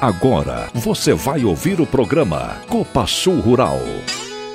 Agora 0.00 0.70
você 0.72 1.12
vai 1.12 1.44
ouvir 1.44 1.78
o 1.78 1.86
programa 1.86 2.56
Copa 2.70 3.06
Sul 3.06 3.38
Rural. 3.38 3.78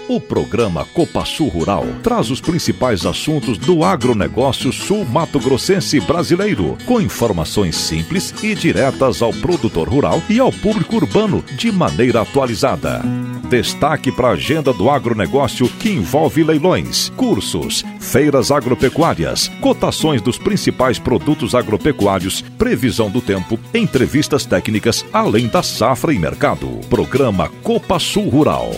O 0.09 0.19
programa 0.19 0.85
Copa 0.85 1.23
Sul 1.23 1.49
Rural 1.49 1.85
traz 2.01 2.31
os 2.31 2.41
principais 2.41 3.05
assuntos 3.05 3.55
do 3.55 3.83
agronegócio 3.83 4.73
sul-mato 4.73 5.39
grossense 5.39 5.99
brasileiro, 5.99 6.75
com 6.87 6.99
informações 6.99 7.75
simples 7.75 8.33
e 8.43 8.55
diretas 8.55 9.21
ao 9.21 9.31
produtor 9.33 9.87
rural 9.87 10.19
e 10.27 10.39
ao 10.39 10.51
público 10.51 10.95
urbano 10.95 11.43
de 11.55 11.71
maneira 11.71 12.21
atualizada. 12.21 13.03
Destaque 13.49 14.11
para 14.11 14.29
a 14.29 14.31
agenda 14.31 14.73
do 14.73 14.89
agronegócio 14.89 15.69
que 15.69 15.89
envolve 15.89 16.43
leilões, 16.43 17.09
cursos, 17.15 17.85
feiras 17.99 18.51
agropecuárias, 18.51 19.49
cotações 19.61 20.21
dos 20.21 20.37
principais 20.37 20.97
produtos 20.97 21.53
agropecuários, 21.53 22.41
previsão 22.41 23.09
do 23.09 23.21
tempo, 23.21 23.59
entrevistas 23.73 24.45
técnicas, 24.45 25.05
além 25.13 25.47
da 25.47 25.61
safra 25.61 26.11
e 26.11 26.17
mercado. 26.17 26.67
Programa 26.89 27.49
Copa 27.61 27.99
Sul 27.99 28.29
Rural. 28.29 28.71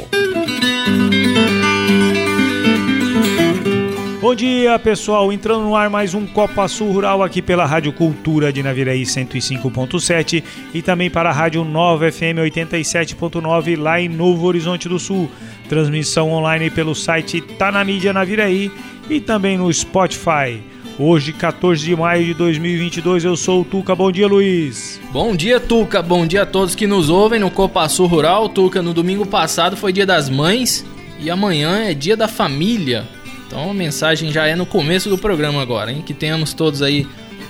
Bom 4.27 4.35
dia, 4.35 4.77
pessoal. 4.77 5.31
Entrando 5.31 5.61
no 5.61 5.73
ar 5.73 5.89
mais 5.89 6.13
um 6.13 6.27
Copa 6.27 6.67
Sul 6.67 6.91
Rural 6.91 7.23
aqui 7.23 7.41
pela 7.41 7.65
Rádio 7.65 7.93
Cultura 7.93 8.51
de 8.51 8.61
Naviraí 8.61 9.03
105.7 9.03 10.43
e 10.73 10.81
também 10.81 11.09
para 11.09 11.29
a 11.29 11.31
Rádio 11.31 11.63
Nova 11.63 12.11
FM 12.11 12.35
87.9 12.43 13.79
lá 13.79 14.01
em 14.01 14.09
Novo 14.09 14.45
Horizonte 14.45 14.89
do 14.89 14.99
Sul. 14.99 15.31
Transmissão 15.69 16.29
online 16.33 16.69
pelo 16.69 16.93
site 16.93 17.39
Tá 17.39 17.71
na 17.71 17.85
Mídia 17.85 18.11
Naviraí 18.11 18.69
e 19.09 19.21
também 19.21 19.57
no 19.57 19.71
Spotify. 19.71 20.61
Hoje, 20.99 21.31
14 21.31 21.85
de 21.85 21.95
maio 21.95 22.25
de 22.25 22.33
2022, 22.33 23.23
eu 23.23 23.37
sou 23.37 23.61
o 23.61 23.63
Tuca. 23.63 23.95
Bom 23.95 24.11
dia, 24.11 24.27
Luiz. 24.27 24.99
Bom 25.09 25.37
dia, 25.37 25.57
Tuca. 25.57 26.01
Bom 26.01 26.27
dia 26.27 26.41
a 26.41 26.45
todos 26.45 26.75
que 26.75 26.85
nos 26.85 27.09
ouvem 27.09 27.39
no 27.39 27.49
Copa 27.49 27.87
Sul 27.87 28.07
Rural. 28.07 28.49
Tuca, 28.49 28.81
no 28.81 28.93
domingo 28.93 29.25
passado 29.25 29.77
foi 29.77 29.93
dia 29.93 30.05
das 30.05 30.29
mães 30.29 30.85
e 31.17 31.29
amanhã 31.29 31.85
é 31.85 31.93
dia 31.93 32.17
da 32.17 32.27
família. 32.27 33.07
Então 33.47 33.71
a 33.71 33.73
mensagem 33.73 34.31
já 34.31 34.45
é 34.45 34.55
no 34.55 34.65
começo 34.65 35.09
do 35.09 35.17
programa 35.17 35.61
agora, 35.61 35.91
hein? 35.91 36.03
Que 36.05 36.13
tenhamos 36.13 36.53
todos 36.53 36.81
aí 36.81 37.07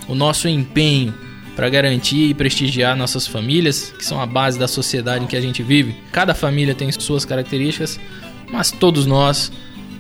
o 0.07 0.15
nosso 0.15 0.47
empenho 0.47 1.13
para 1.55 1.69
garantir 1.69 2.29
e 2.29 2.33
prestigiar 2.35 2.95
nossas 2.95 3.25
famílias, 3.25 3.91
que 3.97 4.05
são 4.05 4.21
a 4.21 4.25
base 4.27 4.59
da 4.59 4.67
sociedade 4.67 5.23
em 5.23 5.27
que 5.27 5.35
a 5.35 5.41
gente 5.41 5.63
vive. 5.63 5.95
Cada 6.11 6.35
família 6.35 6.75
tem 6.75 6.91
suas 6.91 7.25
características, 7.25 7.99
mas 8.51 8.71
todos 8.71 9.07
nós 9.07 9.51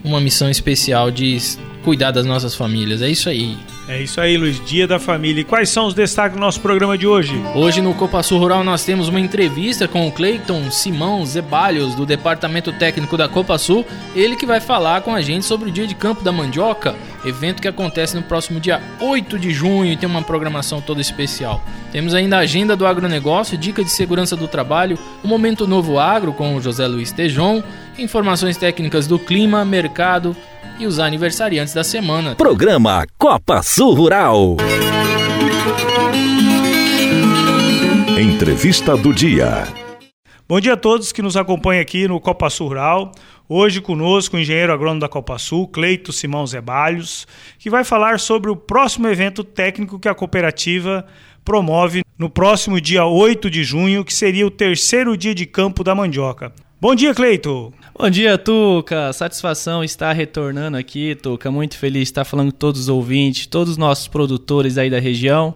uma 0.03 0.21
missão 0.21 0.49
especial 0.49 1.09
de 1.09 1.37
cuidar 1.83 2.11
das 2.11 2.25
nossas 2.25 2.53
famílias. 2.53 3.01
É 3.01 3.09
isso 3.09 3.27
aí. 3.27 3.57
É 3.89 4.01
isso 4.01 4.19
aí, 4.19 4.35
Luiz. 4.35 4.59
Dia 4.65 4.85
da 4.85 4.99
família. 4.99 5.39
E 5.39 5.45
quais 5.45 5.69
são 5.69 5.85
os 5.85 5.93
destaques 5.93 6.37
do 6.37 6.41
nosso 6.41 6.59
programa 6.59 6.97
de 6.97 7.07
hoje? 7.07 7.41
Hoje 7.55 7.79
no 7.79 7.93
Copa 7.93 8.21
Sul 8.21 8.37
Rural 8.37 8.61
nós 8.61 8.83
temos 8.83 9.07
uma 9.07 9.19
entrevista 9.19 9.87
com 9.87 10.05
o 10.05 10.11
Cleiton 10.11 10.69
Simão 10.69 11.25
Zebalhos, 11.25 11.95
do 11.95 12.05
Departamento 12.05 12.73
Técnico 12.73 13.15
da 13.15 13.29
Copa 13.29 13.57
Sul. 13.57 13.85
Ele 14.13 14.35
que 14.35 14.45
vai 14.45 14.59
falar 14.59 15.01
com 15.03 15.15
a 15.15 15.21
gente 15.21 15.45
sobre 15.45 15.69
o 15.69 15.71
Dia 15.71 15.87
de 15.87 15.95
Campo 15.95 16.21
da 16.21 16.33
Mandioca, 16.33 16.95
evento 17.25 17.61
que 17.61 17.67
acontece 17.67 18.13
no 18.13 18.23
próximo 18.23 18.59
dia 18.59 18.81
8 18.99 19.39
de 19.39 19.51
junho 19.51 19.93
e 19.93 19.95
tem 19.95 20.09
uma 20.09 20.21
programação 20.21 20.81
toda 20.81 20.99
especial. 20.99 21.63
Temos 21.89 22.13
ainda 22.13 22.35
a 22.35 22.41
agenda 22.41 22.75
do 22.75 22.85
agronegócio, 22.85 23.57
dica 23.57 23.85
de 23.85 23.89
segurança 23.89 24.35
do 24.35 24.49
trabalho, 24.49 24.99
o 25.23 25.27
Momento 25.29 25.65
Novo 25.65 25.97
Agro 25.97 26.33
com 26.33 26.55
o 26.55 26.61
José 26.61 26.85
Luiz 26.85 27.13
Tejon, 27.13 27.63
informações 27.97 28.57
técnicas 28.57 29.07
do 29.07 29.17
clima, 29.17 29.65
mercado, 29.65 30.35
e 30.79 30.85
os 30.85 30.99
aniversariantes 30.99 31.73
da 31.73 31.83
semana. 31.83 32.35
Programa 32.35 33.05
Copa 33.17 33.63
Sul 33.63 33.93
Rural. 33.93 34.57
Entrevista 38.19 38.95
do 38.95 39.13
dia. 39.13 39.67
Bom 40.47 40.59
dia 40.59 40.73
a 40.73 40.77
todos 40.77 41.11
que 41.11 41.21
nos 41.21 41.35
acompanham 41.35 41.81
aqui 41.81 42.07
no 42.07 42.21
Copa 42.21 42.49
Sul 42.49 42.69
Rural. 42.69 43.11
Hoje 43.49 43.81
conosco 43.81 44.37
o 44.37 44.39
engenheiro 44.39 44.71
agrônomo 44.71 45.01
da 45.01 45.09
Copa 45.09 45.37
Sul, 45.37 45.67
Cleito 45.67 46.13
Simão 46.13 46.45
Zebalhos, 46.45 47.27
que 47.57 47.69
vai 47.69 47.83
falar 47.83 48.19
sobre 48.19 48.51
o 48.51 48.55
próximo 48.55 49.07
evento 49.07 49.43
técnico 49.43 49.99
que 49.99 50.07
a 50.07 50.15
cooperativa 50.15 51.05
promove 51.43 52.03
no 52.17 52.29
próximo 52.29 52.79
dia 52.79 53.05
8 53.05 53.49
de 53.49 53.63
junho, 53.63 54.05
que 54.05 54.13
seria 54.13 54.45
o 54.45 54.51
terceiro 54.51 55.17
dia 55.17 55.33
de 55.33 55.45
campo 55.45 55.83
da 55.83 55.95
mandioca. 55.95 56.53
Bom 56.79 56.93
dia, 56.93 57.15
Cleito. 57.15 57.73
Bom 57.99 58.11
dia, 58.11 58.37
Tuca. 58.37 59.11
Satisfação 59.11 59.83
estar 59.83 60.13
retornando 60.13 60.77
aqui, 60.77 61.15
Tuca. 61.15 61.49
Muito 61.49 61.75
feliz 61.79 62.03
de 62.03 62.09
estar 62.09 62.25
falando 62.25 62.51
com 62.51 62.57
todos 62.59 62.81
os 62.81 62.89
ouvintes, 62.89 63.47
todos 63.47 63.71
os 63.71 63.77
nossos 63.77 64.07
produtores 64.07 64.77
aí 64.77 64.87
da 64.87 64.99
região. 64.99 65.55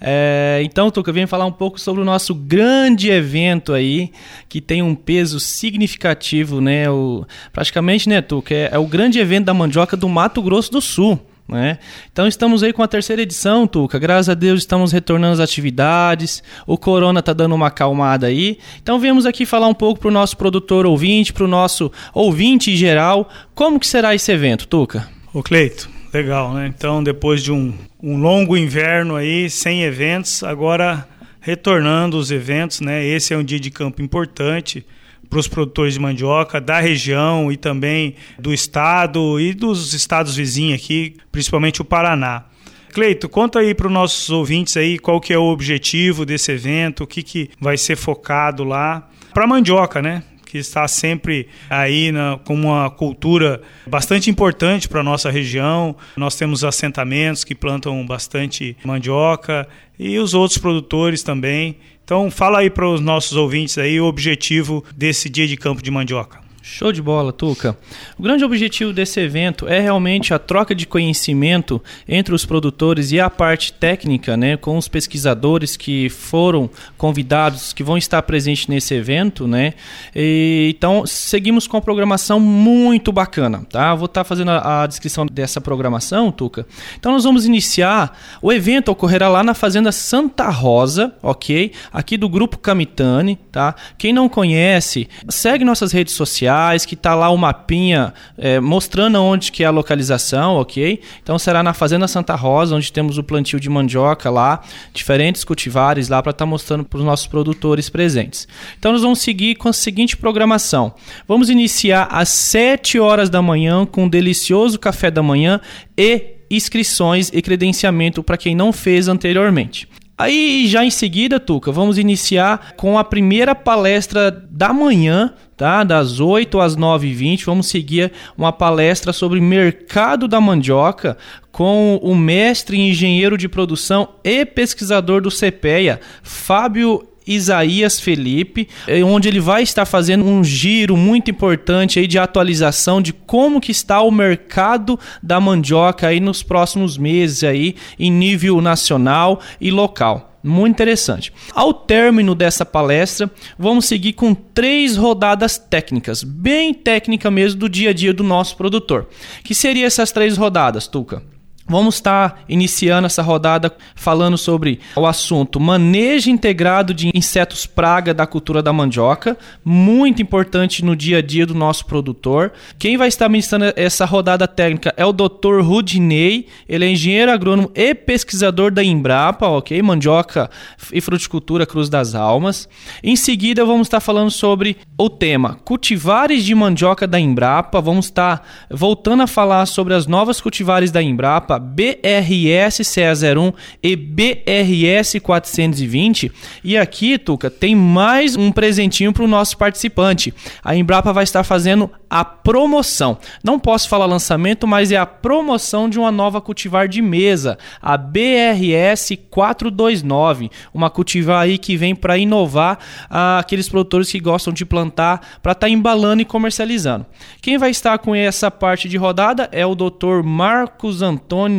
É, 0.00 0.60
então, 0.62 0.88
Tuca, 0.88 1.10
vem 1.12 1.26
falar 1.26 1.46
um 1.46 1.52
pouco 1.52 1.80
sobre 1.80 2.00
o 2.00 2.04
nosso 2.04 2.32
grande 2.32 3.10
evento 3.10 3.72
aí, 3.72 4.12
que 4.48 4.60
tem 4.60 4.82
um 4.82 4.94
peso 4.94 5.40
significativo, 5.40 6.60
né? 6.60 6.88
O, 6.88 7.26
praticamente, 7.52 8.08
né, 8.08 8.22
Tuca? 8.22 8.54
É, 8.54 8.68
é 8.70 8.78
o 8.78 8.86
grande 8.86 9.18
evento 9.18 9.46
da 9.46 9.54
mandioca 9.54 9.96
do 9.96 10.08
Mato 10.08 10.40
Grosso 10.40 10.70
do 10.70 10.80
Sul. 10.80 11.18
Né? 11.50 11.78
Então 12.12 12.28
estamos 12.28 12.62
aí 12.62 12.72
com 12.72 12.82
a 12.82 12.86
terceira 12.86 13.22
edição, 13.22 13.66
Tuca. 13.66 13.98
Graças 13.98 14.28
a 14.28 14.34
Deus 14.34 14.60
estamos 14.60 14.92
retornando 14.92 15.34
às 15.34 15.40
atividades. 15.40 16.44
O 16.64 16.78
corona 16.78 17.20
tá 17.20 17.32
dando 17.32 17.56
uma 17.56 17.66
acalmada 17.66 18.28
aí. 18.28 18.58
Então 18.80 19.00
viemos 19.00 19.26
aqui 19.26 19.44
falar 19.44 19.66
um 19.66 19.74
pouco 19.74 20.00
para 20.00 20.08
o 20.08 20.12
nosso 20.12 20.36
produtor 20.36 20.86
ouvinte, 20.86 21.32
para 21.32 21.44
o 21.44 21.48
nosso 21.48 21.90
ouvinte 22.14 22.70
em 22.70 22.76
geral, 22.76 23.28
como 23.52 23.80
que 23.80 23.86
será 23.86 24.14
esse 24.14 24.30
evento, 24.30 24.68
Tuca? 24.68 25.08
Ô 25.34 25.42
Cleito, 25.42 25.90
legal, 26.14 26.54
né? 26.54 26.72
Então 26.72 27.02
depois 27.02 27.42
de 27.42 27.50
um, 27.50 27.74
um 28.00 28.16
longo 28.16 28.56
inverno 28.56 29.16
aí, 29.16 29.50
sem 29.50 29.82
eventos, 29.82 30.44
agora 30.44 31.08
retornando 31.40 32.16
os 32.16 32.30
eventos, 32.30 32.80
né? 32.80 33.04
Esse 33.04 33.34
é 33.34 33.36
um 33.36 33.42
dia 33.42 33.58
de 33.58 33.70
campo 33.72 34.00
importante 34.00 34.86
para 35.30 35.38
os 35.38 35.46
produtores 35.46 35.94
de 35.94 36.00
mandioca 36.00 36.60
da 36.60 36.80
região 36.80 37.50
e 37.52 37.56
também 37.56 38.16
do 38.36 38.52
estado 38.52 39.40
e 39.40 39.54
dos 39.54 39.94
estados 39.94 40.34
vizinhos 40.34 40.82
aqui, 40.82 41.16
principalmente 41.30 41.80
o 41.80 41.84
Paraná. 41.84 42.44
Cleito, 42.92 43.28
conta 43.28 43.60
aí 43.60 43.72
para 43.72 43.86
os 43.86 43.92
nossos 43.92 44.28
ouvintes 44.30 44.76
aí 44.76 44.98
qual 44.98 45.20
que 45.20 45.32
é 45.32 45.38
o 45.38 45.44
objetivo 45.44 46.26
desse 46.26 46.50
evento, 46.50 47.04
o 47.04 47.06
que, 47.06 47.22
que 47.22 47.50
vai 47.60 47.78
ser 47.78 47.96
focado 47.96 48.64
lá 48.64 49.08
para 49.32 49.46
mandioca, 49.46 50.02
né? 50.02 50.24
que 50.50 50.58
está 50.58 50.88
sempre 50.88 51.46
aí 51.68 52.10
na, 52.10 52.36
como 52.44 52.66
uma 52.70 52.90
cultura 52.90 53.62
bastante 53.86 54.28
importante 54.28 54.88
para 54.88 54.98
a 54.98 55.04
nossa 55.04 55.30
região. 55.30 55.94
Nós 56.16 56.34
temos 56.34 56.64
assentamentos 56.64 57.44
que 57.44 57.54
plantam 57.54 58.04
bastante 58.04 58.76
mandioca 58.84 59.68
e 59.96 60.18
os 60.18 60.34
outros 60.34 60.58
produtores 60.58 61.22
também. 61.22 61.76
Então 62.10 62.28
fala 62.28 62.58
aí 62.58 62.68
para 62.68 62.88
os 62.88 63.00
nossos 63.00 63.36
ouvintes 63.36 63.78
aí 63.78 64.00
o 64.00 64.04
objetivo 64.04 64.84
desse 64.96 65.28
dia 65.28 65.46
de 65.46 65.56
campo 65.56 65.80
de 65.80 65.92
mandioca. 65.92 66.40
Show 66.70 66.92
de 66.92 67.02
bola, 67.02 67.32
Tuca. 67.32 67.76
O 68.16 68.22
grande 68.22 68.44
objetivo 68.44 68.92
desse 68.92 69.18
evento 69.20 69.66
é 69.66 69.80
realmente 69.80 70.32
a 70.32 70.38
troca 70.38 70.72
de 70.72 70.86
conhecimento 70.86 71.82
entre 72.08 72.32
os 72.32 72.46
produtores 72.46 73.10
e 73.10 73.18
a 73.18 73.28
parte 73.28 73.72
técnica, 73.72 74.36
né, 74.36 74.56
com 74.56 74.78
os 74.78 74.86
pesquisadores 74.86 75.76
que 75.76 76.08
foram 76.08 76.70
convidados, 76.96 77.72
que 77.72 77.82
vão 77.82 77.98
estar 77.98 78.22
presentes 78.22 78.68
nesse 78.68 78.94
evento, 78.94 79.48
né. 79.48 79.74
E, 80.14 80.72
então, 80.74 81.04
seguimos 81.04 81.66
com 81.66 81.76
a 81.76 81.80
programação 81.80 82.38
muito 82.38 83.10
bacana, 83.10 83.66
tá? 83.68 83.92
Vou 83.94 84.06
estar 84.06 84.22
fazendo 84.22 84.52
a, 84.52 84.84
a, 84.84 84.86
descrição 84.86 85.26
dessa 85.26 85.60
programação, 85.60 86.30
Tuca. 86.30 86.64
Então, 86.98 87.12
nós 87.12 87.24
vamos 87.24 87.44
iniciar. 87.46 88.16
O 88.40 88.52
evento 88.52 88.90
ocorrerá 88.90 89.28
lá 89.28 89.42
na 89.42 89.54
Fazenda 89.54 89.90
Santa 89.90 90.48
Rosa, 90.48 91.12
ok? 91.20 91.72
Aqui 91.92 92.16
do 92.16 92.28
Grupo 92.28 92.56
Camitani, 92.58 93.36
tá? 93.50 93.74
Quem 93.98 94.12
não 94.12 94.28
conhece, 94.28 95.08
segue 95.28 95.64
nossas 95.64 95.90
redes 95.90 96.14
sociais 96.14 96.59
que 96.86 96.94
está 96.94 97.14
lá 97.14 97.30
o 97.30 97.36
mapinha 97.36 98.12
é, 98.36 98.60
mostrando 98.60 99.20
onde 99.22 99.50
que 99.50 99.62
é 99.62 99.66
a 99.66 99.70
localização, 99.70 100.56
ok? 100.56 101.00
Então 101.22 101.38
será 101.38 101.62
na 101.62 101.72
Fazenda 101.72 102.06
Santa 102.06 102.34
Rosa, 102.34 102.76
onde 102.76 102.92
temos 102.92 103.18
o 103.18 103.22
plantio 103.22 103.58
de 103.58 103.68
mandioca 103.68 104.30
lá, 104.30 104.60
diferentes 104.92 105.44
cultivares 105.44 106.08
lá 106.08 106.22
para 106.22 106.30
estar 106.30 106.44
tá 106.44 106.50
mostrando 106.50 106.84
para 106.84 106.98
os 106.98 107.04
nossos 107.04 107.26
produtores 107.26 107.88
presentes. 107.88 108.46
Então 108.78 108.92
nós 108.92 109.02
vamos 109.02 109.20
seguir 109.20 109.56
com 109.56 109.68
a 109.68 109.72
seguinte 109.72 110.16
programação. 110.16 110.94
Vamos 111.26 111.50
iniciar 111.50 112.08
às 112.10 112.28
7 112.28 112.98
horas 112.98 113.30
da 113.30 113.42
manhã 113.42 113.86
com 113.86 114.04
um 114.04 114.08
delicioso 114.08 114.78
café 114.78 115.10
da 115.10 115.22
manhã 115.22 115.60
e 115.96 116.36
inscrições 116.50 117.30
e 117.32 117.40
credenciamento 117.40 118.22
para 118.22 118.36
quem 118.36 118.54
não 118.54 118.72
fez 118.72 119.08
anteriormente. 119.08 119.88
Aí 120.20 120.66
já 120.66 120.84
em 120.84 120.90
seguida, 120.90 121.40
Tuca, 121.40 121.72
vamos 121.72 121.96
iniciar 121.96 122.74
com 122.76 122.98
a 122.98 123.04
primeira 123.04 123.54
palestra 123.54 124.30
da 124.30 124.70
manhã, 124.70 125.32
tá? 125.60 125.84
Das 125.84 126.20
8 126.20 126.58
às 126.58 126.74
9h20, 126.74 127.44
vamos 127.44 127.66
seguir 127.66 128.10
uma 128.34 128.50
palestra 128.50 129.12
sobre 129.12 129.42
mercado 129.42 130.26
da 130.26 130.40
mandioca 130.40 131.18
com 131.52 132.00
o 132.02 132.14
mestre 132.14 132.80
engenheiro 132.80 133.36
de 133.36 133.46
produção 133.46 134.08
e 134.24 134.46
pesquisador 134.46 135.20
do 135.20 135.28
CPEA, 135.28 136.00
Fábio 136.22 137.06
Isaías 137.26 138.00
Felipe, 138.00 138.68
eh, 138.88 139.04
onde 139.04 139.28
ele 139.28 139.38
vai 139.38 139.62
estar 139.62 139.84
fazendo 139.84 140.24
um 140.24 140.42
giro 140.42 140.96
muito 140.96 141.30
importante 141.30 141.98
aí 141.98 142.06
de 142.06 142.18
atualização 142.18 143.02
de 143.02 143.12
como 143.12 143.60
que 143.60 143.70
está 143.70 144.00
o 144.00 144.10
mercado 144.10 144.98
da 145.22 145.38
mandioca 145.38 146.08
aí 146.08 146.20
nos 146.20 146.42
próximos 146.42 146.96
meses 146.96 147.44
aí 147.44 147.76
em 147.98 148.10
nível 148.10 148.62
nacional 148.62 149.40
e 149.60 149.70
local. 149.70 150.29
Muito 150.42 150.74
interessante. 150.74 151.32
Ao 151.54 151.72
término 151.74 152.34
dessa 152.34 152.64
palestra, 152.64 153.30
vamos 153.58 153.84
seguir 153.84 154.14
com 154.14 154.34
três 154.34 154.96
rodadas 154.96 155.58
técnicas, 155.58 156.22
bem 156.22 156.72
técnica 156.72 157.30
mesmo 157.30 157.60
do 157.60 157.68
dia 157.68 157.90
a 157.90 157.92
dia 157.92 158.12
do 158.12 158.24
nosso 158.24 158.56
produtor. 158.56 159.08
Que 159.44 159.54
seriam 159.54 159.86
essas 159.86 160.10
três 160.12 160.36
rodadas, 160.36 160.86
Tuca? 160.86 161.22
Vamos 161.70 161.94
estar 161.94 162.42
iniciando 162.48 163.06
essa 163.06 163.22
rodada 163.22 163.72
falando 163.94 164.36
sobre 164.36 164.80
o 164.96 165.06
assunto 165.06 165.60
manejo 165.60 166.28
integrado 166.28 166.92
de 166.92 167.12
insetos 167.14 167.64
praga 167.64 168.12
da 168.12 168.26
cultura 168.26 168.60
da 168.60 168.72
mandioca, 168.72 169.38
muito 169.64 170.20
importante 170.20 170.84
no 170.84 170.96
dia 170.96 171.18
a 171.18 171.22
dia 171.22 171.46
do 171.46 171.54
nosso 171.54 171.86
produtor. 171.86 172.52
Quem 172.76 172.96
vai 172.96 173.06
estar 173.06 173.28
ministrando 173.28 173.72
essa 173.76 174.04
rodada 174.04 174.48
técnica 174.48 174.92
é 174.96 175.06
o 175.06 175.12
Dr. 175.12 175.60
Rudinei, 175.62 176.48
ele 176.68 176.86
é 176.86 176.90
engenheiro 176.90 177.30
agrônomo 177.30 177.70
e 177.72 177.94
pesquisador 177.94 178.72
da 178.72 178.82
Embrapa, 178.82 179.46
ok? 179.46 179.80
Mandioca 179.80 180.50
e 180.92 181.00
fruticultura 181.00 181.64
Cruz 181.64 181.88
das 181.88 182.16
Almas. 182.16 182.68
Em 183.00 183.14
seguida, 183.14 183.64
vamos 183.64 183.86
estar 183.86 184.00
falando 184.00 184.32
sobre 184.32 184.76
o 184.98 185.08
tema 185.08 185.54
cultivares 185.64 186.44
de 186.44 186.52
mandioca 186.52 187.06
da 187.06 187.20
Embrapa. 187.20 187.80
Vamos 187.80 188.06
estar 188.06 188.44
voltando 188.68 189.22
a 189.22 189.28
falar 189.28 189.66
sobre 189.66 189.94
as 189.94 190.08
novas 190.08 190.40
cultivares 190.40 190.90
da 190.90 191.00
Embrapa 191.00 191.59
BRS 191.60 192.80
CA01 192.80 193.54
e 193.82 193.94
BRS 193.94 195.20
420. 195.20 196.32
E 196.64 196.76
aqui, 196.76 197.18
Tuca, 197.18 197.50
tem 197.50 197.76
mais 197.76 198.34
um 198.34 198.50
presentinho 198.50 199.12
para 199.12 199.24
o 199.24 199.28
nosso 199.28 199.56
participante. 199.56 200.34
A 200.64 200.74
Embrapa 200.74 201.12
vai 201.12 201.24
estar 201.24 201.44
fazendo 201.44 201.90
a 202.08 202.24
promoção. 202.24 203.18
Não 203.44 203.58
posso 203.58 203.88
falar 203.88 204.06
lançamento, 204.06 204.66
mas 204.66 204.90
é 204.90 204.96
a 204.96 205.06
promoção 205.06 205.88
de 205.88 205.98
uma 205.98 206.10
nova 206.10 206.40
cultivar 206.40 206.88
de 206.88 207.00
mesa, 207.00 207.56
a 207.80 207.96
BRS 207.96 209.16
429, 209.30 210.50
uma 210.74 210.90
cultivar 210.90 211.42
aí 211.42 211.56
que 211.56 211.76
vem 211.76 211.94
para 211.94 212.18
inovar 212.18 212.78
ah, 213.08 213.38
aqueles 213.38 213.68
produtores 213.68 214.10
que 214.10 214.18
gostam 214.18 214.52
de 214.52 214.64
plantar 214.64 215.38
para 215.40 215.52
estar 215.52 215.66
tá 215.66 215.70
embalando 215.70 216.22
e 216.22 216.24
comercializando. 216.24 217.06
Quem 217.40 217.58
vai 217.58 217.70
estar 217.70 217.98
com 217.98 218.14
essa 218.14 218.50
parte 218.50 218.88
de 218.88 218.96
rodada 218.96 219.48
é 219.52 219.64
o 219.64 219.74
Dr. 219.74 220.22
Marcos 220.24 221.02
Antônio 221.02 221.49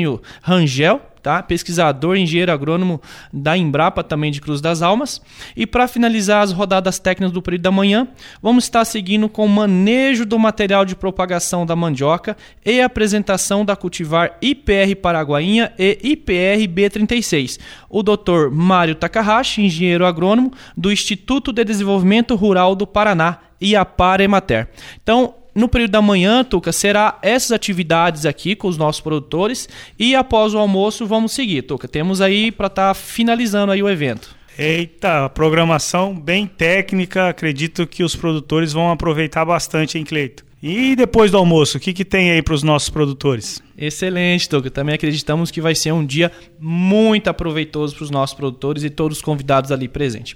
Rangel, 0.42 1.02
tá? 1.22 1.42
pesquisador, 1.42 2.18
engenheiro 2.18 2.52
agrônomo 2.52 3.02
da 3.32 3.58
Embrapa, 3.58 4.04
também 4.04 4.32
de 4.32 4.42
Cruz 4.42 4.60
das 4.60 4.82
Almas. 4.82 5.22
E 5.56 5.66
para 5.66 5.88
finalizar 5.88 6.42
as 6.42 6.52
rodadas 6.52 7.00
técnicas 7.00 7.32
do 7.32 7.42
período 7.42 7.64
da 7.64 7.72
manhã, 7.72 8.08
vamos 8.42 8.64
estar 8.64 8.84
seguindo 8.86 9.30
com 9.30 9.46
o 9.46 9.50
manejo 9.50 10.26
do 10.26 10.38
material 10.40 10.86
de 10.86 10.96
propagação 10.96 11.66
da 11.66 11.76
mandioca 11.76 12.36
e 12.66 12.82
apresentação 12.82 13.64
da 13.64 13.76
cultivar 13.76 14.38
IPR 14.42 14.96
Paraguainha 15.02 15.72
e 15.78 16.00
IPR 16.04 16.68
B36. 16.68 17.60
O 17.90 18.04
Dr. 18.04 18.50
Mário 18.52 18.96
Takahashi, 18.96 19.62
engenheiro 19.62 20.06
agrônomo 20.06 20.52
do 20.76 20.92
Instituto 20.92 21.54
de 21.54 21.64
Desenvolvimento 21.64 22.36
Rural 22.36 22.76
do 22.76 22.88
Paraná, 22.88 23.40
IAPAR 23.62 24.22
Emater. 24.22 24.70
Então, 25.04 25.36
no 25.54 25.68
período 25.68 25.92
da 25.92 26.02
manhã, 26.02 26.44
Tuca, 26.44 26.72
será 26.72 27.18
essas 27.22 27.52
atividades 27.52 28.26
aqui 28.26 28.56
com 28.56 28.68
os 28.68 28.78
nossos 28.78 29.02
produtores 29.02 29.68
e 30.00 30.16
após 30.16 30.54
o 30.54 30.58
almoço 30.58 31.06
vamos 31.06 31.34
seguir, 31.34 31.64
Tuca. 31.64 31.88
Temos 31.88 32.22
aí 32.22 32.52
para 32.52 32.68
estar 32.68 32.88
tá 32.90 32.94
finalizando 32.94 33.72
aí 33.72 33.84
o 33.84 33.90
evento. 33.90 34.36
Eita, 34.58 35.30
programação 35.30 36.14
bem 36.14 36.46
técnica, 36.46 37.30
acredito 37.30 37.88
que 37.88 38.04
os 38.04 38.16
produtores 38.16 38.74
vão 38.74 38.92
aproveitar 38.92 39.46
bastante, 39.46 39.98
hein, 39.98 40.04
Cleito? 40.04 40.46
E 40.62 40.96
depois 40.96 41.32
do 41.32 41.38
almoço, 41.38 41.78
o 41.78 41.82
que, 41.82 41.94
que 41.94 42.06
tem 42.06 42.32
aí 42.32 42.42
para 42.42 42.54
os 42.54 42.62
nossos 42.62 42.90
produtores? 42.90 43.62
Excelente, 43.78 44.50
Doug. 44.50 44.68
Também 44.68 44.96
acreditamos 44.96 45.50
que 45.50 45.62
vai 45.62 45.74
ser 45.74 45.92
um 45.92 46.06
dia 46.06 46.32
muito 46.60 47.30
aproveitoso 47.30 47.96
para 47.96 48.04
os 48.04 48.12
nossos 48.12 48.36
produtores 48.36 48.84
e 48.84 48.90
todos 48.90 49.18
os 49.18 49.24
convidados 49.24 49.72
ali 49.72 49.88
presentes. 49.88 50.36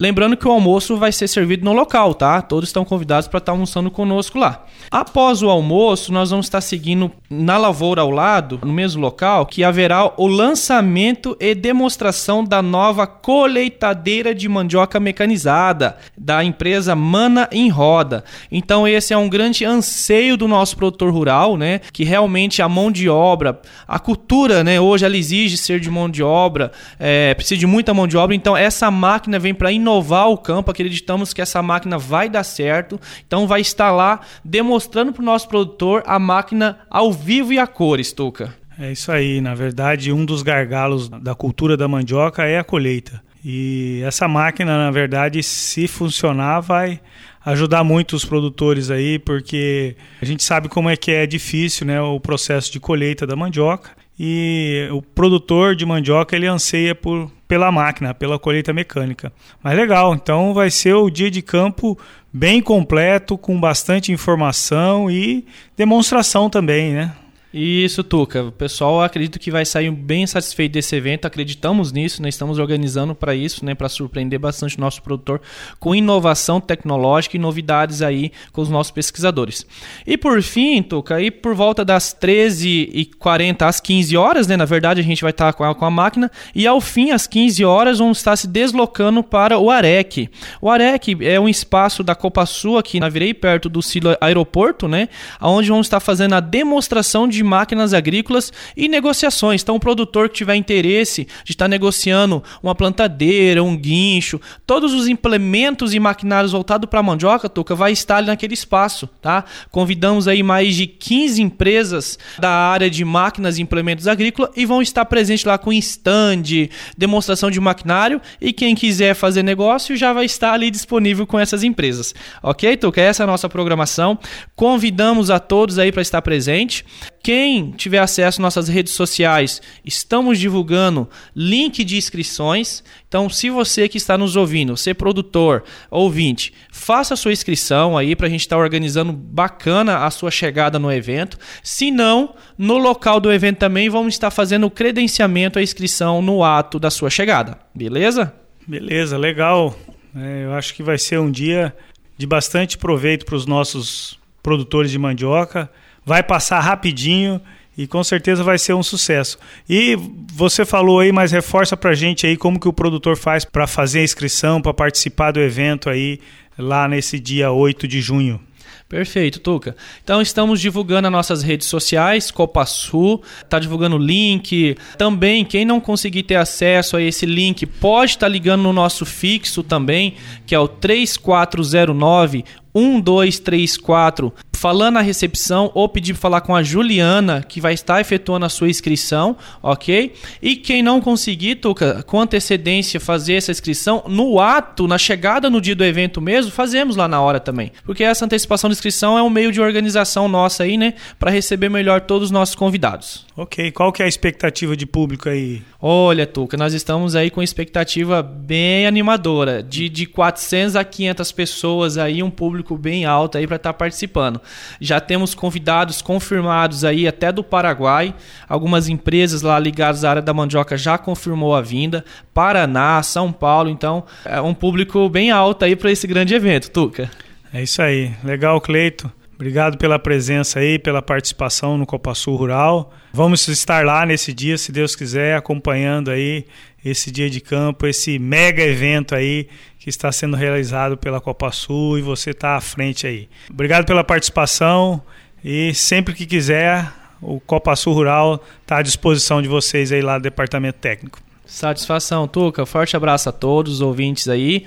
Lembrando 0.00 0.36
que 0.36 0.46
o 0.46 0.50
almoço 0.52 0.96
vai 0.96 1.10
ser 1.10 1.26
servido 1.26 1.64
no 1.64 1.72
local, 1.72 2.14
tá? 2.14 2.40
Todos 2.40 2.68
estão 2.68 2.84
convidados 2.84 3.26
para 3.26 3.38
estar 3.38 3.50
almoçando 3.50 3.90
conosco 3.90 4.38
lá. 4.38 4.64
Após 4.90 5.42
o 5.42 5.50
almoço, 5.50 6.12
nós 6.12 6.30
vamos 6.30 6.46
estar 6.46 6.60
seguindo 6.60 7.10
na 7.28 7.58
lavoura 7.58 8.00
ao 8.00 8.10
lado, 8.10 8.60
no 8.62 8.72
mesmo 8.72 9.02
local, 9.02 9.44
que 9.44 9.64
haverá 9.64 10.12
o 10.16 10.28
lançamento 10.28 11.36
e 11.40 11.52
demonstração 11.52 12.44
da 12.44 12.62
nova 12.62 13.08
colheitadeira 13.08 14.32
de 14.32 14.48
mandioca 14.48 15.00
mecanizada 15.00 15.96
da 16.16 16.44
empresa 16.44 16.94
Mana 16.94 17.48
em 17.50 17.68
Roda. 17.68 18.22
Então 18.52 18.86
esse 18.86 19.12
é 19.12 19.16
um 19.16 19.28
grande 19.28 19.64
anseio 19.64 20.36
do 20.36 20.46
nosso 20.46 20.76
produtor 20.76 21.12
rural, 21.12 21.56
né? 21.56 21.80
Que 21.92 22.04
realmente 22.04 22.62
a 22.62 22.67
mão 22.68 22.90
de 22.90 23.08
obra, 23.08 23.60
a 23.86 23.98
cultura, 23.98 24.62
né? 24.62 24.80
Hoje 24.80 25.04
ela 25.04 25.16
exige 25.16 25.56
ser 25.56 25.80
de 25.80 25.90
mão 25.90 26.08
de 26.08 26.22
obra, 26.22 26.72
é, 26.98 27.34
precisa 27.34 27.58
de 27.58 27.66
muita 27.66 27.94
mão 27.94 28.06
de 28.06 28.16
obra. 28.16 28.34
Então 28.34 28.56
essa 28.56 28.90
máquina 28.90 29.38
vem 29.38 29.54
para 29.54 29.72
inovar 29.72 30.28
o 30.28 30.38
campo. 30.38 30.70
Acreditamos 30.70 31.32
que 31.32 31.40
essa 31.40 31.62
máquina 31.62 31.98
vai 31.98 32.28
dar 32.28 32.44
certo. 32.44 33.00
Então 33.26 33.46
vai 33.46 33.60
estar 33.60 33.90
lá 33.90 34.20
demonstrando 34.44 35.12
para 35.12 35.22
o 35.22 35.24
nosso 35.24 35.48
produtor 35.48 36.02
a 36.06 36.18
máquina 36.18 36.78
ao 36.90 37.12
vivo 37.12 37.52
e 37.52 37.58
a 37.58 37.66
cores, 37.66 38.12
Tuca. 38.12 38.54
É 38.78 38.92
isso 38.92 39.10
aí. 39.10 39.40
Na 39.40 39.54
verdade, 39.54 40.12
um 40.12 40.24
dos 40.24 40.42
gargalos 40.42 41.08
da 41.08 41.34
cultura 41.34 41.76
da 41.76 41.88
mandioca 41.88 42.44
é 42.44 42.58
a 42.58 42.64
colheita. 42.64 43.20
E 43.44 44.02
essa 44.04 44.26
máquina, 44.26 44.76
na 44.76 44.90
verdade, 44.90 45.42
se 45.42 45.86
funcionar, 45.86 46.60
vai 46.60 47.00
ajudar 47.44 47.84
muito 47.84 48.14
os 48.14 48.24
produtores 48.24 48.90
aí, 48.90 49.18
porque 49.18 49.96
a 50.20 50.24
gente 50.24 50.42
sabe 50.42 50.68
como 50.68 50.90
é 50.90 50.96
que 50.96 51.10
é 51.10 51.26
difícil, 51.26 51.86
né, 51.86 52.00
o 52.00 52.20
processo 52.20 52.70
de 52.70 52.80
colheita 52.80 53.26
da 53.26 53.36
mandioca. 53.36 53.90
E 54.20 54.88
o 54.90 55.00
produtor 55.00 55.76
de 55.76 55.86
mandioca 55.86 56.34
ele 56.34 56.46
anseia 56.46 56.94
por 56.94 57.30
pela 57.48 57.72
máquina, 57.72 58.12
pela 58.12 58.38
colheita 58.38 58.74
mecânica. 58.74 59.32
Mas 59.62 59.74
legal, 59.74 60.14
então 60.14 60.52
vai 60.52 60.70
ser 60.70 60.92
o 60.94 61.08
dia 61.08 61.30
de 61.30 61.40
campo 61.40 61.98
bem 62.30 62.60
completo, 62.60 63.38
com 63.38 63.58
bastante 63.58 64.12
informação 64.12 65.10
e 65.10 65.46
demonstração 65.74 66.50
também, 66.50 66.92
né? 66.92 67.12
Isso, 67.52 68.04
Tuca. 68.04 68.44
O 68.44 68.52
pessoal 68.52 69.00
acredito 69.02 69.38
que 69.38 69.50
vai 69.50 69.64
sair 69.64 69.90
bem 69.90 70.26
satisfeito 70.26 70.72
desse 70.72 70.94
evento. 70.94 71.24
Acreditamos 71.24 71.92
nisso, 71.92 72.20
né? 72.20 72.28
estamos 72.28 72.58
organizando 72.58 73.14
para 73.14 73.34
isso, 73.34 73.64
né? 73.64 73.74
para 73.74 73.88
surpreender 73.88 74.38
bastante 74.38 74.76
o 74.76 74.80
nosso 74.80 75.02
produtor 75.02 75.40
com 75.80 75.94
inovação 75.94 76.60
tecnológica 76.60 77.38
e 77.38 77.40
novidades 77.40 78.02
aí 78.02 78.32
com 78.52 78.60
os 78.60 78.68
nossos 78.68 78.90
pesquisadores. 78.90 79.66
E 80.06 80.18
por 80.18 80.42
fim, 80.42 80.82
Tuca, 80.82 81.14
aí 81.14 81.30
por 81.30 81.54
volta 81.54 81.86
das 81.86 82.14
13h40 82.14 83.62
às 83.62 83.80
15 83.80 84.14
horas, 84.14 84.46
né? 84.46 84.54
na 84.54 84.66
verdade 84.66 85.00
a 85.00 85.04
gente 85.04 85.22
vai 85.22 85.30
estar 85.30 85.54
com 85.54 85.64
a, 85.64 85.74
com 85.74 85.86
a 85.86 85.90
máquina, 85.90 86.30
e 86.54 86.66
ao 86.66 86.82
fim, 86.82 87.12
às 87.12 87.26
15 87.26 87.64
horas, 87.64 87.98
vamos 87.98 88.18
estar 88.18 88.36
se 88.36 88.46
deslocando 88.46 89.22
para 89.22 89.58
o 89.58 89.70
AREC. 89.70 90.28
O 90.60 90.68
AREC 90.68 91.16
é 91.22 91.40
um 91.40 91.48
espaço 91.48 92.02
da 92.02 92.14
Copa 92.14 92.44
Sul 92.44 92.76
aqui 92.76 93.00
na 93.00 93.08
Virei, 93.08 93.32
perto 93.32 93.70
do 93.70 93.80
Silo 93.80 94.14
Aeroporto, 94.20 94.86
né? 94.86 95.08
onde 95.40 95.70
vamos 95.70 95.86
estar 95.86 96.00
fazendo 96.00 96.34
a 96.34 96.40
demonstração 96.40 97.26
de 97.26 97.37
de 97.38 97.44
máquinas 97.44 97.94
agrícolas 97.94 98.52
e 98.76 98.88
negociações. 98.88 99.62
Então, 99.62 99.76
o 99.76 99.80
produtor 99.80 100.28
que 100.28 100.36
tiver 100.36 100.56
interesse 100.56 101.26
de 101.44 101.52
estar 101.52 101.68
negociando 101.68 102.42
uma 102.62 102.74
plantadeira, 102.74 103.62
um 103.62 103.76
guincho, 103.76 104.40
todos 104.66 104.92
os 104.92 105.08
implementos 105.08 105.94
e 105.94 106.00
maquinários 106.00 106.52
voltados 106.52 106.88
para 106.88 107.00
a 107.00 107.02
mandioca, 107.02 107.48
Tuca, 107.48 107.74
vai 107.74 107.92
estar 107.92 108.16
ali 108.16 108.26
naquele 108.26 108.54
espaço, 108.54 109.08
tá? 109.22 109.44
Convidamos 109.70 110.28
aí 110.28 110.42
mais 110.42 110.74
de 110.74 110.86
15 110.86 111.40
empresas 111.40 112.18
da 112.38 112.50
área 112.50 112.90
de 112.90 113.04
máquinas 113.04 113.58
e 113.58 113.62
implementos 113.62 114.06
agrícolas 114.06 114.50
e 114.56 114.66
vão 114.66 114.82
estar 114.82 115.04
presentes 115.04 115.44
lá 115.44 115.56
com 115.56 115.72
stand, 115.72 116.68
demonstração 116.96 117.50
de 117.50 117.60
maquinário 117.60 118.20
e 118.40 118.52
quem 118.52 118.74
quiser 118.74 119.14
fazer 119.14 119.42
negócio 119.42 119.96
já 119.96 120.12
vai 120.12 120.24
estar 120.24 120.52
ali 120.52 120.70
disponível 120.70 121.26
com 121.26 121.38
essas 121.38 121.62
empresas. 121.62 122.14
Ok, 122.42 122.76
Tuca? 122.76 123.00
Essa 123.00 123.22
é 123.22 123.24
a 123.24 123.26
nossa 123.26 123.48
programação. 123.48 124.18
Convidamos 124.56 125.30
a 125.30 125.38
todos 125.38 125.78
aí 125.78 125.92
para 125.92 126.02
estar 126.02 126.20
presente. 126.22 126.84
Quem 127.28 127.72
tiver 127.72 127.98
acesso 127.98 128.36
às 128.36 128.42
nossas 128.42 128.68
redes 128.68 128.94
sociais, 128.94 129.60
estamos 129.84 130.38
divulgando 130.38 131.06
link 131.36 131.84
de 131.84 131.98
inscrições. 131.98 132.82
Então, 133.06 133.28
se 133.28 133.50
você 133.50 133.86
que 133.86 133.98
está 133.98 134.16
nos 134.16 134.34
ouvindo, 134.34 134.74
ser 134.78 134.94
produtor, 134.94 135.62
ouvinte, 135.90 136.54
faça 136.72 137.12
a 137.12 137.16
sua 137.18 137.30
inscrição 137.30 137.98
aí 137.98 138.16
para 138.16 138.28
a 138.28 138.30
gente 138.30 138.40
estar 138.40 138.56
tá 138.56 138.62
organizando 138.62 139.12
bacana 139.12 140.06
a 140.06 140.10
sua 140.10 140.30
chegada 140.30 140.78
no 140.78 140.90
evento. 140.90 141.36
Se 141.62 141.90
não, 141.90 142.34
no 142.56 142.78
local 142.78 143.20
do 143.20 143.30
evento 143.30 143.58
também 143.58 143.90
vamos 143.90 144.14
estar 144.14 144.30
fazendo 144.30 144.66
o 144.66 144.70
credenciamento, 144.70 145.58
a 145.58 145.62
inscrição 145.62 146.22
no 146.22 146.42
ato 146.42 146.80
da 146.80 146.90
sua 146.90 147.10
chegada. 147.10 147.58
Beleza? 147.74 148.32
Beleza, 148.66 149.18
legal. 149.18 149.78
É, 150.16 150.44
eu 150.46 150.54
acho 150.54 150.72
que 150.72 150.82
vai 150.82 150.96
ser 150.96 151.20
um 151.20 151.30
dia 151.30 151.76
de 152.16 152.26
bastante 152.26 152.78
proveito 152.78 153.26
para 153.26 153.36
os 153.36 153.44
nossos 153.44 154.18
produtores 154.42 154.90
de 154.90 154.98
mandioca 154.98 155.70
vai 156.08 156.22
passar 156.22 156.60
rapidinho 156.60 157.38
e 157.76 157.86
com 157.86 158.02
certeza 158.02 158.42
vai 158.42 158.58
ser 158.58 158.72
um 158.72 158.82
sucesso. 158.82 159.38
E 159.68 159.94
você 160.32 160.64
falou 160.64 161.00
aí, 161.00 161.12
mas 161.12 161.30
reforça 161.30 161.76
pra 161.76 161.94
gente 161.94 162.26
aí 162.26 162.34
como 162.34 162.58
que 162.58 162.66
o 162.66 162.72
produtor 162.72 163.14
faz 163.14 163.44
para 163.44 163.66
fazer 163.66 164.00
a 164.00 164.04
inscrição, 164.04 164.60
para 164.60 164.72
participar 164.72 165.32
do 165.32 165.38
evento 165.38 165.90
aí 165.90 166.18
lá 166.58 166.88
nesse 166.88 167.20
dia 167.20 167.52
8 167.52 167.86
de 167.86 168.00
junho. 168.00 168.40
Perfeito, 168.88 169.38
Tuca. 169.38 169.76
Então 170.02 170.22
estamos 170.22 170.62
divulgando 170.62 171.08
as 171.08 171.12
nossas 171.12 171.42
redes 171.42 171.66
sociais, 171.66 172.30
Copa 172.30 172.64
Sul, 172.64 173.22
está 173.42 173.58
divulgando 173.58 173.96
o 173.96 173.98
link. 173.98 174.78
Também, 174.96 175.44
quem 175.44 175.66
não 175.66 175.78
conseguir 175.78 176.22
ter 176.22 176.36
acesso 176.36 176.96
a 176.96 177.02
esse 177.02 177.26
link, 177.26 177.66
pode 177.66 178.12
estar 178.12 178.24
tá 178.24 178.28
ligando 178.32 178.62
no 178.62 178.72
nosso 178.72 179.04
fixo 179.04 179.62
também, 179.62 180.14
que 180.46 180.54
é 180.54 180.58
o 180.58 180.66
3409 180.66 182.46
1234 182.74 184.32
falando 184.58 184.94
na 184.94 185.00
recepção 185.00 185.70
ou 185.72 185.88
pedir 185.88 186.14
para 186.14 186.20
falar 186.20 186.40
com 186.40 186.54
a 186.54 186.62
Juliana, 186.62 187.44
que 187.48 187.60
vai 187.60 187.72
estar 187.72 188.00
efetuando 188.00 188.44
a 188.44 188.48
sua 188.48 188.68
inscrição, 188.68 189.36
ok? 189.62 190.14
E 190.42 190.56
quem 190.56 190.82
não 190.82 191.00
conseguir, 191.00 191.56
Tuca, 191.56 192.02
com 192.02 192.20
antecedência 192.20 192.98
fazer 192.98 193.34
essa 193.34 193.52
inscrição, 193.52 194.02
no 194.06 194.40
ato, 194.40 194.88
na 194.88 194.98
chegada 194.98 195.48
no 195.48 195.60
dia 195.60 195.76
do 195.76 195.84
evento 195.84 196.20
mesmo, 196.20 196.50
fazemos 196.50 196.96
lá 196.96 197.06
na 197.06 197.20
hora 197.20 197.38
também. 197.38 197.72
Porque 197.84 198.02
essa 198.02 198.24
antecipação 198.24 198.68
de 198.68 198.74
inscrição 198.74 199.16
é 199.16 199.22
um 199.22 199.30
meio 199.30 199.52
de 199.52 199.60
organização 199.60 200.28
nossa 200.28 200.64
aí, 200.64 200.76
né? 200.76 200.94
Para 201.18 201.30
receber 201.30 201.68
melhor 201.68 202.00
todos 202.00 202.26
os 202.26 202.30
nossos 202.30 202.54
convidados. 202.54 203.24
Ok, 203.36 203.70
qual 203.70 203.92
que 203.92 204.02
é 204.02 204.04
a 204.04 204.08
expectativa 204.08 204.76
de 204.76 204.84
público 204.84 205.28
aí? 205.28 205.62
Olha, 205.80 206.26
Tuca, 206.26 206.56
nós 206.56 206.74
estamos 206.74 207.14
aí 207.14 207.30
com 207.30 207.40
expectativa 207.40 208.20
bem 208.20 208.84
animadora, 208.84 209.62
de, 209.62 209.88
de 209.88 210.06
400 210.06 210.74
a 210.74 210.82
500 210.82 211.30
pessoas 211.30 211.98
aí, 211.98 212.20
um 212.20 212.30
público 212.30 212.76
bem 212.76 213.04
alto 213.04 213.38
aí 213.38 213.46
para 213.46 213.54
estar 213.54 213.72
tá 213.72 213.78
participando. 213.78 214.40
Já 214.80 215.00
temos 215.00 215.34
convidados 215.34 216.02
confirmados 216.02 216.84
aí 216.84 217.06
até 217.06 217.30
do 217.32 217.42
Paraguai. 217.42 218.14
Algumas 218.48 218.88
empresas 218.88 219.42
lá 219.42 219.58
ligadas 219.58 220.04
à 220.04 220.10
área 220.10 220.22
da 220.22 220.34
mandioca 220.34 220.76
já 220.76 220.98
confirmou 220.98 221.54
a 221.54 221.60
vinda. 221.60 222.04
Paraná, 222.32 223.02
São 223.02 223.32
Paulo, 223.32 223.70
então 223.70 224.04
é 224.24 224.40
um 224.40 224.54
público 224.54 225.08
bem 225.08 225.30
alto 225.30 225.64
aí 225.64 225.74
para 225.76 225.90
esse 225.90 226.06
grande 226.06 226.34
evento, 226.34 226.70
Tuca. 226.70 227.10
É 227.52 227.62
isso 227.62 227.80
aí. 227.80 228.12
Legal, 228.22 228.60
Cleito. 228.60 229.10
Obrigado 229.38 229.78
pela 229.78 230.00
presença 230.00 230.58
aí, 230.58 230.80
pela 230.80 231.00
participação 231.00 231.78
no 231.78 231.86
Copa 231.86 232.12
Sul 232.12 232.34
Rural. 232.34 232.92
Vamos 233.12 233.46
estar 233.46 233.84
lá 233.84 234.04
nesse 234.04 234.32
dia, 234.32 234.58
se 234.58 234.72
Deus 234.72 234.96
quiser, 234.96 235.36
acompanhando 235.36 236.10
aí 236.10 236.44
esse 236.84 237.08
dia 237.12 237.30
de 237.30 237.40
campo, 237.40 237.86
esse 237.86 238.18
mega 238.18 238.62
evento 238.62 239.14
aí 239.14 239.48
que 239.88 239.96
está 239.96 240.12
sendo 240.12 240.36
realizado 240.36 240.98
pela 240.98 241.18
Copa 241.18 241.50
Sul 241.50 241.98
e 241.98 242.02
você 242.02 242.30
está 242.30 242.56
à 242.56 242.60
frente 242.60 243.06
aí. 243.06 243.26
Obrigado 243.50 243.86
pela 243.86 244.04
participação 244.04 245.02
e 245.42 245.72
sempre 245.72 246.14
que 246.14 246.26
quiser, 246.26 246.92
o 247.22 247.40
Copa 247.40 247.74
Sul 247.74 247.94
Rural 247.94 248.44
está 248.60 248.78
à 248.78 248.82
disposição 248.82 249.40
de 249.40 249.48
vocês 249.48 249.90
aí 249.90 250.02
lá 250.02 250.18
do 250.18 250.22
Departamento 250.22 250.78
Técnico. 250.78 251.20
Satisfação, 251.46 252.28
Tuca. 252.28 252.66
Forte 252.66 252.94
abraço 252.94 253.30
a 253.30 253.32
todos 253.32 253.74
os 253.74 253.80
ouvintes 253.80 254.28
aí. 254.28 254.66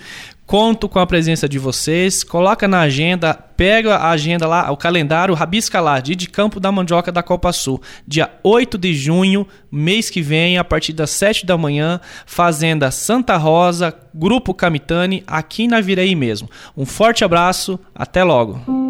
Conto 0.52 0.90
com 0.90 1.00
a 1.00 1.08
presença 1.08 1.48
de 1.48 1.58
vocês. 1.58 2.26
Coloca 2.26 2.68
na 2.68 2.82
agenda, 2.82 3.34
pega 3.34 3.96
a 3.96 4.10
agenda 4.10 4.46
lá, 4.46 4.70
o 4.70 4.76
calendário, 4.76 5.34
rabisca 5.34 5.80
lá, 5.80 5.98
dia 6.02 6.14
de 6.14 6.28
Campo 6.28 6.60
da 6.60 6.70
Mandioca 6.70 7.10
da 7.10 7.24
Copa 7.24 7.54
Sul. 7.54 7.82
Dia 8.06 8.30
8 8.44 8.78
de 8.78 8.94
junho, 8.94 9.48
mês 9.72 10.10
que 10.10 10.22
vem, 10.22 10.58
a 10.58 10.64
partir 10.66 10.92
das 10.92 11.10
7 11.12 11.46
da 11.46 11.58
manhã, 11.58 12.02
Fazenda 12.26 12.92
Santa 12.92 13.38
Rosa, 13.38 13.96
Grupo 14.14 14.54
Camitani, 14.54 15.24
aqui 15.26 15.70
na 15.70 15.80
Virei 15.80 16.14
mesmo. 16.18 16.50
Um 16.76 16.86
forte 16.86 17.24
abraço, 17.24 17.80
até 17.96 18.22
logo. 18.22 18.81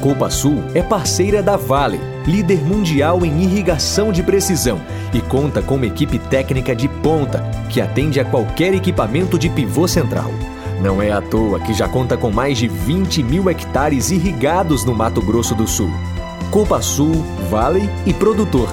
Copa 0.00 0.30
Sul 0.30 0.62
é 0.74 0.82
parceira 0.82 1.42
da 1.42 1.56
Vale, 1.56 2.00
líder 2.24 2.62
mundial 2.62 3.24
em 3.24 3.42
irrigação 3.42 4.12
de 4.12 4.22
precisão 4.22 4.80
e 5.12 5.20
conta 5.20 5.60
com 5.60 5.74
uma 5.74 5.86
equipe 5.86 6.20
técnica 6.20 6.74
de 6.74 6.86
ponta 6.86 7.40
que 7.68 7.80
atende 7.80 8.20
a 8.20 8.24
qualquer 8.24 8.72
equipamento 8.74 9.36
de 9.36 9.48
pivô 9.48 9.88
central. 9.88 10.30
Não 10.80 11.02
é 11.02 11.10
à 11.10 11.20
toa 11.20 11.58
que 11.58 11.74
já 11.74 11.88
conta 11.88 12.16
com 12.16 12.30
mais 12.30 12.58
de 12.58 12.68
20 12.68 13.24
mil 13.24 13.50
hectares 13.50 14.12
irrigados 14.12 14.84
no 14.84 14.94
Mato 14.94 15.20
Grosso 15.20 15.54
do 15.54 15.66
Sul. 15.66 15.90
Copa 16.52 16.80
Sul, 16.80 17.24
Vale 17.50 17.90
e 18.06 18.14
Produtor. 18.14 18.68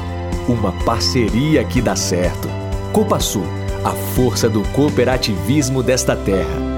Uma 0.48 0.72
parceria 0.84 1.64
que 1.64 1.82
dá 1.82 1.96
certo. 1.96 2.48
Copa 2.94 3.20
Sul, 3.20 3.46
a 3.84 3.92
força 4.14 4.48
do 4.48 4.62
cooperativismo 4.70 5.82
desta 5.82 6.16
terra. 6.16 6.75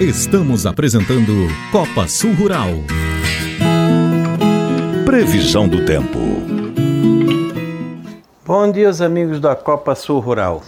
Estamos 0.00 0.66
apresentando 0.66 1.46
Copa 1.70 2.08
Sul 2.08 2.34
Rural. 2.34 2.70
Previsão 5.06 5.68
do 5.68 5.84
tempo. 5.84 6.18
Bom 8.44 8.72
dia, 8.72 8.90
amigos 9.04 9.38
da 9.38 9.54
Copa 9.54 9.94
Sul 9.94 10.18
Rural. 10.18 10.64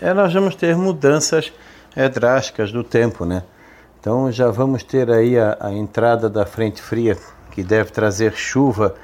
É, 0.00 0.12
nós 0.12 0.34
vamos 0.34 0.56
ter 0.56 0.76
mudanças 0.76 1.52
é, 1.94 2.08
drásticas 2.08 2.72
do 2.72 2.82
tempo, 2.82 3.24
né? 3.24 3.44
Então 4.00 4.32
já 4.32 4.50
vamos 4.50 4.82
ter 4.82 5.12
aí 5.12 5.38
a, 5.38 5.56
a 5.60 5.72
entrada 5.72 6.28
da 6.28 6.44
frente 6.44 6.82
fria, 6.82 7.16
que 7.52 7.62
deve 7.62 7.92
trazer 7.92 8.32
chuva 8.34 8.96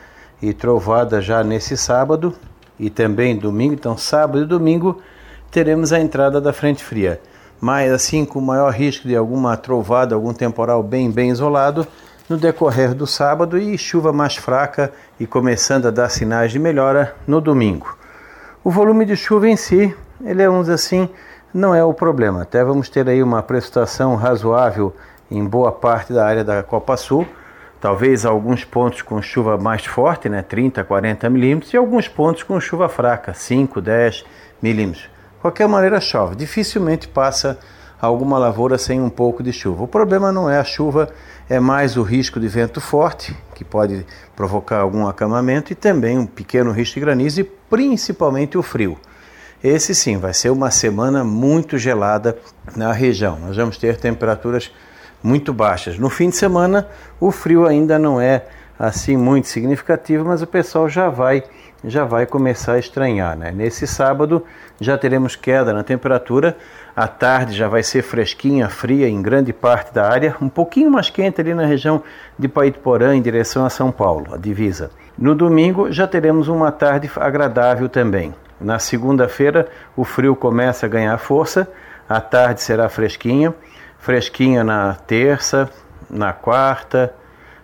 e 0.42 0.52
trovada 0.52 1.20
já 1.20 1.44
nesse 1.44 1.76
sábado 1.76 2.34
e 2.80 2.90
também 2.90 3.36
domingo. 3.36 3.74
Então, 3.74 3.96
sábado 3.96 4.42
e 4.42 4.44
domingo 4.44 5.00
teremos 5.52 5.92
a 5.92 6.00
entrada 6.00 6.40
da 6.40 6.52
frente 6.52 6.82
fria 6.82 7.20
mas 7.62 7.92
assim 7.92 8.24
com 8.24 8.40
maior 8.40 8.72
risco 8.72 9.06
de 9.06 9.14
alguma 9.14 9.56
trovada, 9.56 10.16
algum 10.16 10.34
temporal 10.34 10.82
bem 10.82 11.08
bem 11.08 11.30
isolado 11.30 11.86
no 12.28 12.36
decorrer 12.36 12.92
do 12.92 13.06
sábado 13.06 13.56
e 13.56 13.78
chuva 13.78 14.12
mais 14.12 14.34
fraca 14.34 14.92
e 15.20 15.28
começando 15.28 15.86
a 15.86 15.92
dar 15.92 16.08
sinais 16.08 16.50
de 16.50 16.58
melhora 16.58 17.14
no 17.24 17.40
domingo. 17.40 17.96
O 18.64 18.70
volume 18.70 19.04
de 19.04 19.14
chuva 19.14 19.48
em 19.48 19.56
si, 19.56 19.94
ele 20.24 20.42
é 20.42 20.50
uns 20.50 20.68
assim, 20.68 21.08
não 21.54 21.72
é 21.72 21.84
o 21.84 21.94
problema. 21.94 22.42
Até 22.42 22.64
vamos 22.64 22.88
ter 22.88 23.08
aí 23.08 23.22
uma 23.22 23.44
precipitação 23.44 24.16
razoável 24.16 24.92
em 25.30 25.44
boa 25.44 25.70
parte 25.70 26.12
da 26.12 26.26
área 26.26 26.42
da 26.42 26.64
Copa 26.64 26.96
Sul, 26.96 27.24
talvez 27.80 28.26
alguns 28.26 28.64
pontos 28.64 29.02
com 29.02 29.22
chuva 29.22 29.56
mais 29.56 29.84
forte, 29.84 30.28
né, 30.28 30.42
30, 30.42 30.82
40 30.82 31.30
milímetros, 31.30 31.72
e 31.72 31.76
alguns 31.76 32.08
pontos 32.08 32.42
com 32.42 32.58
chuva 32.58 32.88
fraca, 32.88 33.32
5, 33.32 33.80
10 33.80 34.24
milímetros 34.60 35.11
qualquer 35.42 35.66
maneira 35.66 36.00
chove. 36.00 36.36
Dificilmente 36.36 37.08
passa 37.08 37.58
alguma 38.00 38.38
lavoura 38.38 38.78
sem 38.78 39.00
um 39.00 39.10
pouco 39.10 39.42
de 39.42 39.52
chuva. 39.52 39.82
O 39.82 39.88
problema 39.88 40.30
não 40.32 40.48
é 40.48 40.58
a 40.58 40.64
chuva, 40.64 41.10
é 41.50 41.58
mais 41.58 41.96
o 41.96 42.02
risco 42.02 42.38
de 42.38 42.46
vento 42.46 42.80
forte, 42.80 43.36
que 43.54 43.64
pode 43.64 44.06
provocar 44.36 44.78
algum 44.78 45.06
acamamento, 45.06 45.72
e 45.72 45.74
também 45.74 46.16
um 46.16 46.26
pequeno 46.26 46.70
risco 46.70 46.94
de 46.94 47.00
granizo 47.00 47.40
e 47.40 47.44
principalmente 47.44 48.56
o 48.56 48.62
frio. 48.62 48.96
Esse 49.62 49.94
sim 49.94 50.16
vai 50.16 50.32
ser 50.32 50.50
uma 50.50 50.70
semana 50.70 51.24
muito 51.24 51.76
gelada 51.76 52.36
na 52.76 52.92
região. 52.92 53.38
Nós 53.38 53.56
vamos 53.56 53.76
ter 53.76 53.96
temperaturas 53.96 54.72
muito 55.22 55.52
baixas. 55.52 55.98
No 55.98 56.08
fim 56.08 56.30
de 56.30 56.36
semana, 56.36 56.88
o 57.20 57.30
frio 57.30 57.66
ainda 57.66 57.98
não 57.98 58.20
é 58.20 58.46
assim 58.78 59.16
muito 59.16 59.46
significativo, 59.48 60.24
mas 60.24 60.42
o 60.42 60.46
pessoal 60.46 60.88
já 60.88 61.08
vai 61.08 61.44
já 61.84 62.04
vai 62.04 62.26
começar 62.26 62.74
a 62.74 62.78
estranhar. 62.78 63.36
Né? 63.36 63.50
Nesse 63.50 63.86
sábado 63.86 64.44
já 64.80 64.96
teremos 64.96 65.36
queda 65.36 65.72
na 65.72 65.82
temperatura, 65.82 66.56
a 66.94 67.08
tarde 67.08 67.54
já 67.54 67.68
vai 67.68 67.82
ser 67.82 68.02
fresquinha, 68.02 68.68
fria 68.68 69.08
em 69.08 69.20
grande 69.22 69.52
parte 69.52 69.92
da 69.92 70.08
área, 70.08 70.36
um 70.40 70.48
pouquinho 70.48 70.90
mais 70.90 71.10
quente 71.10 71.40
ali 71.40 71.54
na 71.54 71.66
região 71.66 72.02
de 72.38 72.48
Paitiporã 72.48 73.14
em 73.14 73.22
direção 73.22 73.64
a 73.64 73.70
São 73.70 73.90
Paulo, 73.90 74.34
a 74.34 74.36
divisa. 74.36 74.90
No 75.18 75.34
domingo 75.34 75.90
já 75.90 76.06
teremos 76.06 76.48
uma 76.48 76.70
tarde 76.70 77.10
agradável 77.16 77.88
também. 77.88 78.34
Na 78.60 78.78
segunda-feira 78.78 79.68
o 79.96 80.04
frio 80.04 80.36
começa 80.36 80.86
a 80.86 80.88
ganhar 80.88 81.16
força, 81.18 81.68
a 82.08 82.20
tarde 82.20 82.60
será 82.60 82.88
fresquinha, 82.88 83.54
fresquinha 83.98 84.62
na 84.62 84.94
terça, 84.94 85.68
na 86.08 86.32
quarta, 86.32 87.14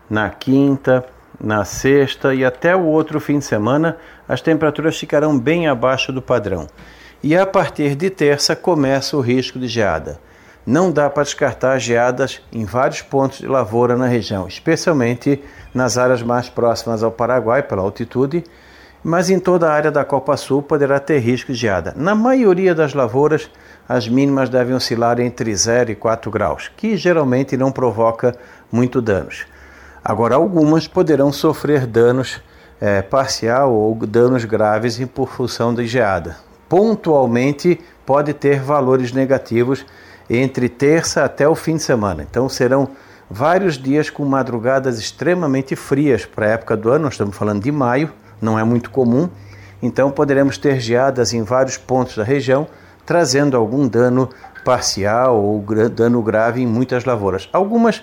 na 0.08 0.30
quinta, 0.30 1.04
na 1.40 1.64
sexta 1.64 2.34
e 2.34 2.44
até 2.44 2.74
o 2.74 2.84
outro 2.84 3.20
fim 3.20 3.38
de 3.38 3.44
semana, 3.44 3.96
as 4.28 4.40
temperaturas 4.40 4.98
ficarão 4.98 5.38
bem 5.38 5.68
abaixo 5.68 6.12
do 6.12 6.20
padrão. 6.20 6.66
E 7.22 7.36
a 7.36 7.46
partir 7.46 7.94
de 7.94 8.10
terça 8.10 8.54
começa 8.54 9.16
o 9.16 9.20
risco 9.20 9.58
de 9.58 9.68
geada. 9.68 10.18
Não 10.66 10.92
dá 10.92 11.08
para 11.08 11.22
descartar 11.22 11.78
geadas 11.78 12.42
em 12.52 12.64
vários 12.64 13.00
pontos 13.00 13.38
de 13.38 13.46
lavoura 13.46 13.96
na 13.96 14.06
região, 14.06 14.46
especialmente 14.46 15.42
nas 15.72 15.96
áreas 15.96 16.22
mais 16.22 16.48
próximas 16.48 17.02
ao 17.02 17.10
Paraguai, 17.10 17.62
pela 17.62 17.82
altitude, 17.82 18.44
mas 19.02 19.30
em 19.30 19.38
toda 19.38 19.68
a 19.68 19.72
área 19.72 19.90
da 19.90 20.04
Copa 20.04 20.36
Sul 20.36 20.62
poderá 20.62 21.00
ter 21.00 21.20
risco 21.20 21.52
de 21.52 21.58
geada. 21.58 21.94
Na 21.96 22.14
maioria 22.14 22.74
das 22.74 22.92
lavouras, 22.92 23.50
as 23.88 24.06
mínimas 24.06 24.50
devem 24.50 24.74
oscilar 24.74 25.18
entre 25.20 25.54
0 25.54 25.92
e 25.92 25.94
4 25.94 26.30
graus, 26.30 26.70
que 26.76 26.96
geralmente 26.96 27.56
não 27.56 27.72
provoca 27.72 28.36
muito 28.70 29.00
danos. 29.00 29.46
Agora, 30.04 30.36
algumas 30.36 30.86
poderão 30.86 31.32
sofrer 31.32 31.86
danos 31.86 32.40
é, 32.80 33.02
parcial 33.02 33.72
ou 33.72 33.94
danos 33.94 34.44
graves 34.44 34.98
por 35.14 35.28
função 35.28 35.74
da 35.74 35.82
geada. 35.84 36.36
Pontualmente, 36.68 37.80
pode 38.06 38.32
ter 38.32 38.60
valores 38.60 39.12
negativos 39.12 39.84
entre 40.30 40.68
terça 40.68 41.24
até 41.24 41.48
o 41.48 41.54
fim 41.54 41.76
de 41.76 41.82
semana. 41.82 42.26
Então, 42.28 42.48
serão 42.48 42.88
vários 43.30 43.76
dias 43.76 44.10
com 44.10 44.24
madrugadas 44.24 44.98
extremamente 44.98 45.74
frias 45.74 46.24
para 46.24 46.46
a 46.46 46.50
época 46.50 46.76
do 46.76 46.90
ano, 46.90 47.04
nós 47.04 47.14
estamos 47.14 47.36
falando 47.36 47.62
de 47.62 47.72
maio, 47.72 48.10
não 48.40 48.58
é 48.58 48.64
muito 48.64 48.90
comum. 48.90 49.28
Então, 49.82 50.10
poderemos 50.10 50.58
ter 50.58 50.80
geadas 50.80 51.32
em 51.32 51.42
vários 51.42 51.76
pontos 51.76 52.16
da 52.16 52.24
região, 52.24 52.66
trazendo 53.06 53.56
algum 53.56 53.86
dano 53.86 54.28
parcial 54.68 55.42
ou 55.42 55.64
dano 55.88 56.20
grave 56.20 56.60
em 56.60 56.66
muitas 56.66 57.06
lavouras. 57.06 57.48
Algumas 57.54 58.02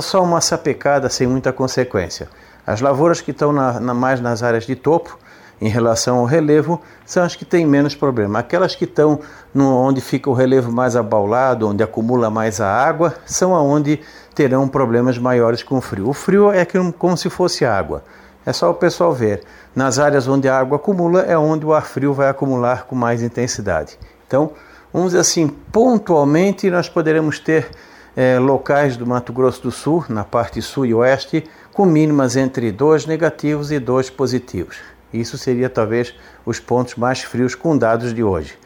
só 0.00 0.22
uma 0.22 0.40
sapecada 0.40 1.08
sem 1.08 1.26
muita 1.26 1.52
consequência. 1.52 2.28
As 2.64 2.80
lavouras 2.80 3.20
que 3.20 3.32
estão 3.32 3.52
na, 3.52 3.80
na, 3.80 3.92
mais 3.92 4.20
nas 4.20 4.40
áreas 4.40 4.64
de 4.64 4.76
topo, 4.76 5.18
em 5.60 5.68
relação 5.68 6.18
ao 6.18 6.24
relevo, 6.24 6.80
são 7.04 7.24
as 7.24 7.34
que 7.34 7.44
têm 7.44 7.66
menos 7.66 7.96
problema. 7.96 8.38
Aquelas 8.38 8.76
que 8.76 8.84
estão 8.84 9.18
no, 9.52 9.76
onde 9.76 10.00
fica 10.00 10.30
o 10.30 10.34
relevo 10.34 10.70
mais 10.70 10.94
abaulado, 10.94 11.68
onde 11.68 11.82
acumula 11.82 12.30
mais 12.30 12.60
a 12.60 12.72
água, 12.72 13.16
são 13.26 13.52
aonde 13.52 13.98
terão 14.36 14.68
problemas 14.68 15.18
maiores 15.18 15.64
com 15.64 15.78
o 15.78 15.80
frio. 15.80 16.08
O 16.08 16.12
frio 16.12 16.52
é 16.52 16.64
como 16.96 17.16
se 17.16 17.28
fosse 17.28 17.64
água. 17.64 18.04
É 18.46 18.52
só 18.52 18.70
o 18.70 18.74
pessoal 18.74 19.12
ver. 19.12 19.42
Nas 19.74 19.98
áreas 19.98 20.28
onde 20.28 20.48
a 20.48 20.56
água 20.56 20.76
acumula 20.76 21.22
é 21.22 21.36
onde 21.36 21.66
o 21.66 21.74
ar 21.74 21.86
frio 21.86 22.14
vai 22.14 22.28
acumular 22.28 22.84
com 22.84 22.94
mais 22.94 23.20
intensidade. 23.20 23.98
Então, 24.28 24.52
vamos 24.94 25.08
dizer 25.08 25.18
assim, 25.18 25.48
pontualmente 25.48 26.70
nós 26.70 26.88
poderemos 26.88 27.40
ter 27.40 27.68
é, 28.16 28.38
locais 28.38 28.96
do 28.96 29.04
Mato 29.04 29.32
Grosso 29.32 29.60
do 29.60 29.72
Sul, 29.72 30.04
na 30.08 30.22
parte 30.22 30.62
sul 30.62 30.86
e 30.86 30.94
oeste, 30.94 31.44
com 31.72 31.84
mínimas 31.84 32.36
entre 32.36 32.70
2 32.70 33.04
negativos 33.04 33.72
e 33.72 33.80
2 33.80 34.10
positivos. 34.10 34.76
Isso 35.12 35.36
seria 35.36 35.68
talvez 35.68 36.14
os 36.46 36.60
pontos 36.60 36.94
mais 36.94 37.22
frios 37.22 37.56
com 37.56 37.76
dados 37.76 38.14
de 38.14 38.22
hoje. 38.22 38.56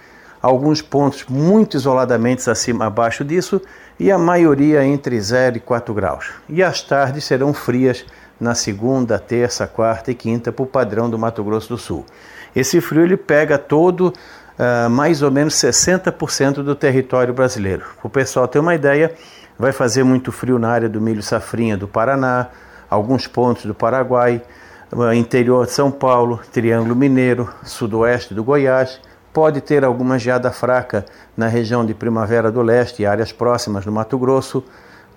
Alguns 0.43 0.83
pontos 0.83 1.25
muito 1.29 1.79
isoladamente 1.79 2.49
acima 2.49 2.87
abaixo 2.87 3.25
disso 3.25 3.61
e 3.99 4.13
a 4.13 4.19
maioria 4.19 4.85
entre 4.85 5.19
0 5.19 5.57
e 5.57 5.61
4 5.61 5.95
graus. 5.95 6.31
E 6.47 6.63
as 6.63 6.83
tardes 6.83 7.25
serão 7.25 7.55
frias 7.55 8.05
na 8.39 8.55
segunda, 8.55 9.19
terça, 9.19 9.67
quarta 9.67 10.11
e 10.11 10.15
quinta 10.15 10.53
para 10.53 10.63
o 10.63 10.67
padrão 10.67 11.09
do 11.09 11.19
Mato 11.19 11.43
Grosso 11.43 11.71
do 11.71 11.79
Sul. 11.79 12.05
Esse 12.55 12.81
frio 12.81 13.03
ele 13.03 13.17
pega 13.17 13.59
todo 13.59 14.13
uh, 14.59 14.91
mais 14.91 15.23
ou 15.23 15.31
menos 15.31 15.55
60% 15.55 16.63
do 16.63 16.75
território 16.75 17.33
brasileiro. 17.33 17.85
O 18.03 18.09
pessoal 18.09 18.49
ter 18.49 18.59
uma 18.59 18.75
ideia, 18.75 19.15
vai 19.59 19.73
fazer 19.73 20.03
muito 20.03 20.33
frio 20.33 20.59
na 20.59 20.69
área 20.69 20.89
do 20.89 21.01
milho 21.01 21.23
safrinha 21.23 21.77
do 21.77 21.89
Paraná, 21.89 22.49
alguns 22.91 23.27
pontos 23.27 23.65
do 23.65 23.75
Paraguai, 23.75 24.43
uh, 24.93 25.13
interior 25.13 25.67
de 25.67 25.73
São 25.73 25.91
Paulo, 25.91 26.41
Triângulo 26.53 26.95
Mineiro, 26.97 27.53
sudoeste 27.63 28.35
do 28.35 28.43
Goiás. 28.43 29.01
Pode 29.33 29.61
ter 29.61 29.85
alguma 29.85 30.19
geada 30.19 30.51
fraca 30.51 31.05
na 31.37 31.47
região 31.47 31.87
de 31.87 31.95
Primavera 31.95 32.51
do 32.51 32.63
Leste 32.63 33.03
e 33.03 33.07
áreas 33.07 33.31
próximas 33.31 33.85
do 33.85 33.93
Mato 33.93 34.19
Grosso 34.19 34.65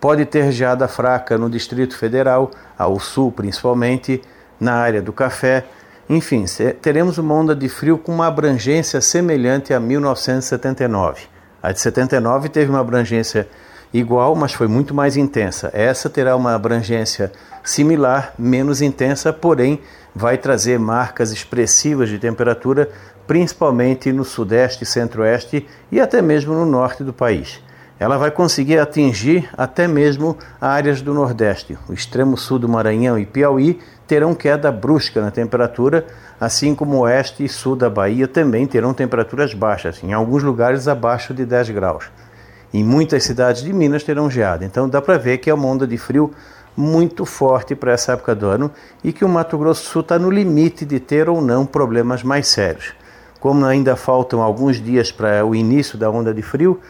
Pode 0.02 0.26
ter 0.26 0.52
geada 0.52 0.88
fraca 0.88 1.38
no 1.38 1.48
Distrito 1.48 1.96
Federal, 1.96 2.50
ao 2.76 3.00
sul 3.00 3.32
principalmente, 3.32 4.20
na 4.60 4.74
área 4.74 5.00
do 5.00 5.14
café. 5.14 5.64
Enfim, 6.14 6.44
teremos 6.82 7.18
uma 7.18 7.34
onda 7.34 7.56
de 7.56 7.70
frio 7.70 7.98
com 7.98 8.12
uma 8.12 8.28
abrangência 8.28 9.00
semelhante 9.00 9.74
a 9.74 9.80
1979. 9.80 11.22
A 11.64 11.72
de 11.72 11.80
79 11.80 12.50
teve 12.50 12.70
uma 12.70 12.82
abrangência 12.82 13.48
igual, 13.94 14.36
mas 14.36 14.52
foi 14.52 14.68
muito 14.68 14.94
mais 14.94 15.16
intensa. 15.16 15.70
Essa 15.72 16.10
terá 16.10 16.36
uma 16.36 16.54
abrangência 16.54 17.32
similar, 17.64 18.34
menos 18.38 18.82
intensa, 18.82 19.32
porém 19.32 19.80
vai 20.14 20.38
trazer 20.38 20.78
marcas 20.78 21.32
expressivas 21.32 22.10
de 22.10 22.20
temperatura, 22.20 22.90
principalmente 23.26 24.12
no 24.12 24.26
sudeste, 24.26 24.86
centro-oeste 24.86 25.66
e 25.90 26.02
até 26.02 26.22
mesmo 26.22 26.54
no 26.54 26.66
norte 26.66 27.06
do 27.06 27.14
país 27.14 27.62
ela 28.02 28.18
vai 28.18 28.32
conseguir 28.32 28.80
atingir 28.80 29.48
até 29.56 29.88
mesmo 29.88 30.36
áreas 30.60 31.04
do 31.04 31.14
Nordeste. 31.14 31.78
O 31.88 31.94
extremo 31.94 32.36
sul 32.36 32.58
do 32.58 32.68
Maranhão 32.68 33.16
e 33.20 33.28
Piauí 33.28 33.80
terão 34.12 34.36
queda 34.36 34.70
brusca 34.74 35.22
na 35.22 35.32
temperatura, 35.32 36.06
assim 36.38 36.76
como 36.76 36.98
o 36.98 37.00
oeste 37.04 37.46
e 37.46 37.48
sul 37.48 37.78
da 37.78 37.90
Bahia 37.90 38.28
também 38.28 38.68
terão 38.68 38.94
temperaturas 38.94 39.54
baixas, 39.54 40.04
em 40.04 40.12
alguns 40.12 40.44
lugares 40.44 40.86
abaixo 40.86 41.34
de 41.34 41.46
10 41.46 41.70
graus. 41.70 42.12
Em 42.74 42.84
muitas 42.84 43.24
cidades 43.24 43.64
de 43.64 43.72
Minas 43.72 44.04
terão 44.04 44.30
geada. 44.30 44.66
Então 44.66 44.90
dá 44.90 45.02
para 45.02 45.18
ver 45.18 45.38
que 45.38 45.50
é 45.50 45.54
uma 45.54 45.66
onda 45.66 45.88
de 45.88 45.98
frio 45.98 46.30
muito 46.76 47.24
forte 47.24 47.74
para 47.74 47.94
essa 47.94 48.12
época 48.12 48.36
do 48.36 48.48
ano 48.48 48.70
e 49.02 49.14
que 49.14 49.24
o 49.24 49.30
Mato 49.30 49.58
Grosso 49.58 49.90
Sul 49.90 50.02
está 50.02 50.20
no 50.20 50.30
limite 50.30 50.84
de 50.84 51.00
ter 51.00 51.30
ou 51.30 51.42
não 51.42 51.66
problemas 51.66 52.22
mais 52.22 52.50
sérios. 52.50 52.94
Como 53.40 53.66
ainda 53.66 53.96
faltam 53.96 54.42
alguns 54.42 54.84
dias 54.84 55.10
para 55.10 55.46
o 55.46 55.56
início 55.56 55.98
da 55.98 56.10
onda 56.10 56.34
de 56.34 56.42
frio, 56.42 56.82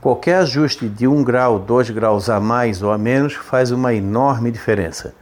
Qualquer 0.00 0.36
ajuste 0.36 0.88
de 0.88 1.06
1 1.06 1.22
grau, 1.22 1.58
2 1.58 1.90
graus 1.90 2.30
a 2.30 2.40
mais 2.40 2.82
ou 2.82 2.90
a 2.90 2.96
menos 2.96 3.34
faz 3.34 3.70
uma 3.70 3.92
enorme 3.92 4.50
diferença. 4.50 5.12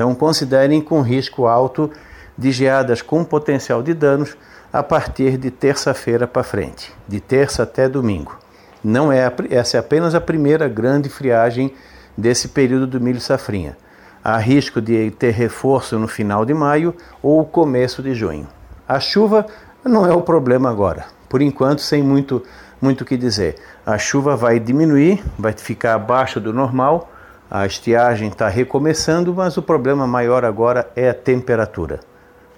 Então, 0.00 0.14
considerem 0.14 0.80
com 0.80 1.02
risco 1.02 1.46
alto 1.46 1.90
de 2.34 2.50
geadas 2.50 3.02
com 3.02 3.22
potencial 3.22 3.82
de 3.82 3.92
danos 3.92 4.34
a 4.72 4.82
partir 4.82 5.36
de 5.36 5.50
terça-feira 5.50 6.26
para 6.26 6.42
frente, 6.42 6.90
de 7.06 7.20
terça 7.20 7.64
até 7.64 7.86
domingo. 7.86 8.34
Não 8.82 9.12
é 9.12 9.30
essa 9.50 9.76
é 9.76 9.80
apenas 9.80 10.14
a 10.14 10.20
primeira 10.20 10.66
grande 10.68 11.10
friagem 11.10 11.74
desse 12.16 12.48
período 12.48 12.86
do 12.86 12.98
milho 12.98 13.20
safrinha. 13.20 13.76
Há 14.24 14.38
risco 14.38 14.80
de 14.80 15.10
ter 15.10 15.32
reforço 15.32 15.98
no 15.98 16.08
final 16.08 16.46
de 16.46 16.54
maio 16.54 16.94
ou 17.22 17.44
começo 17.44 18.02
de 18.02 18.14
junho. 18.14 18.48
A 18.88 18.98
chuva 18.98 19.44
não 19.84 20.06
é 20.06 20.14
o 20.14 20.22
problema 20.22 20.70
agora. 20.70 21.04
Por 21.28 21.42
enquanto, 21.42 21.82
sem 21.82 22.02
muito 22.02 22.42
muito 22.80 23.02
o 23.02 23.04
que 23.04 23.18
dizer. 23.18 23.56
A 23.84 23.98
chuva 23.98 24.34
vai 24.34 24.58
diminuir, 24.58 25.22
vai 25.38 25.52
ficar 25.52 25.92
abaixo 25.92 26.40
do 26.40 26.54
normal, 26.54 27.12
a 27.50 27.66
estiagem 27.66 28.28
está 28.28 28.48
recomeçando, 28.48 29.34
mas 29.34 29.56
o 29.56 29.62
problema 29.62 30.06
maior 30.06 30.44
agora 30.44 30.88
é 30.94 31.10
a 31.10 31.14
temperatura. 31.14 31.98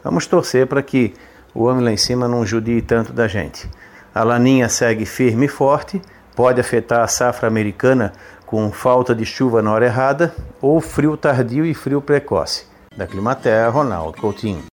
Vamos 0.04 0.26
torcer 0.26 0.66
para 0.66 0.82
que 0.82 1.14
o 1.54 1.64
homem 1.64 1.82
lá 1.82 1.90
em 1.90 1.96
cima 1.96 2.28
não 2.28 2.44
judie 2.44 2.82
tanto 2.82 3.12
da 3.12 3.26
gente. 3.26 3.70
A 4.14 4.22
laninha 4.22 4.68
segue 4.68 5.06
firme 5.06 5.46
e 5.46 5.48
forte, 5.48 6.02
pode 6.36 6.60
afetar 6.60 7.00
a 7.00 7.08
safra 7.08 7.48
americana 7.48 8.12
com 8.44 8.70
falta 8.70 9.14
de 9.14 9.24
chuva 9.24 9.62
na 9.62 9.72
hora 9.72 9.86
errada 9.86 10.34
ou 10.60 10.78
frio 10.78 11.16
tardio 11.16 11.64
e 11.64 11.72
frio 11.72 12.02
precoce. 12.02 12.66
Da 12.94 13.06
Climaterra, 13.06 13.70
Ronaldo 13.70 14.18
Coutinho. 14.18 14.64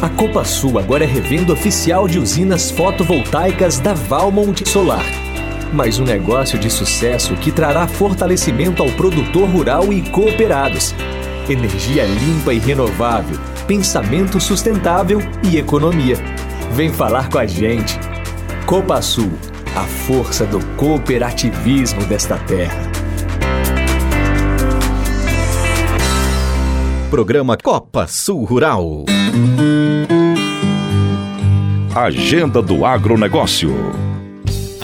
A 0.00 0.08
Copa 0.10 0.44
Sul 0.44 0.78
agora 0.78 1.02
é 1.02 1.06
revenda 1.06 1.52
oficial 1.52 2.06
de 2.06 2.20
usinas 2.20 2.70
fotovoltaicas 2.70 3.80
da 3.80 3.92
Valmont 3.92 4.64
Solar. 4.68 5.25
Mais 5.72 5.98
um 5.98 6.04
negócio 6.04 6.58
de 6.58 6.70
sucesso 6.70 7.34
que 7.36 7.50
trará 7.50 7.86
fortalecimento 7.86 8.82
ao 8.82 8.90
produtor 8.90 9.48
rural 9.48 9.92
e 9.92 10.02
cooperados. 10.10 10.94
Energia 11.48 12.04
limpa 12.04 12.52
e 12.54 12.58
renovável, 12.58 13.38
pensamento 13.66 14.40
sustentável 14.40 15.20
e 15.42 15.56
economia. 15.58 16.16
Vem 16.72 16.92
falar 16.92 17.28
com 17.28 17.38
a 17.38 17.46
gente. 17.46 17.98
Copa 18.64 19.00
Sul, 19.02 19.30
a 19.74 19.82
força 19.82 20.44
do 20.46 20.64
cooperativismo 20.76 22.04
desta 22.06 22.38
terra. 22.38 22.90
Programa 27.10 27.56
Copa 27.56 28.06
Sul 28.08 28.44
Rural. 28.44 29.04
Agenda 31.94 32.60
do 32.60 32.84
Agronegócio. 32.84 34.15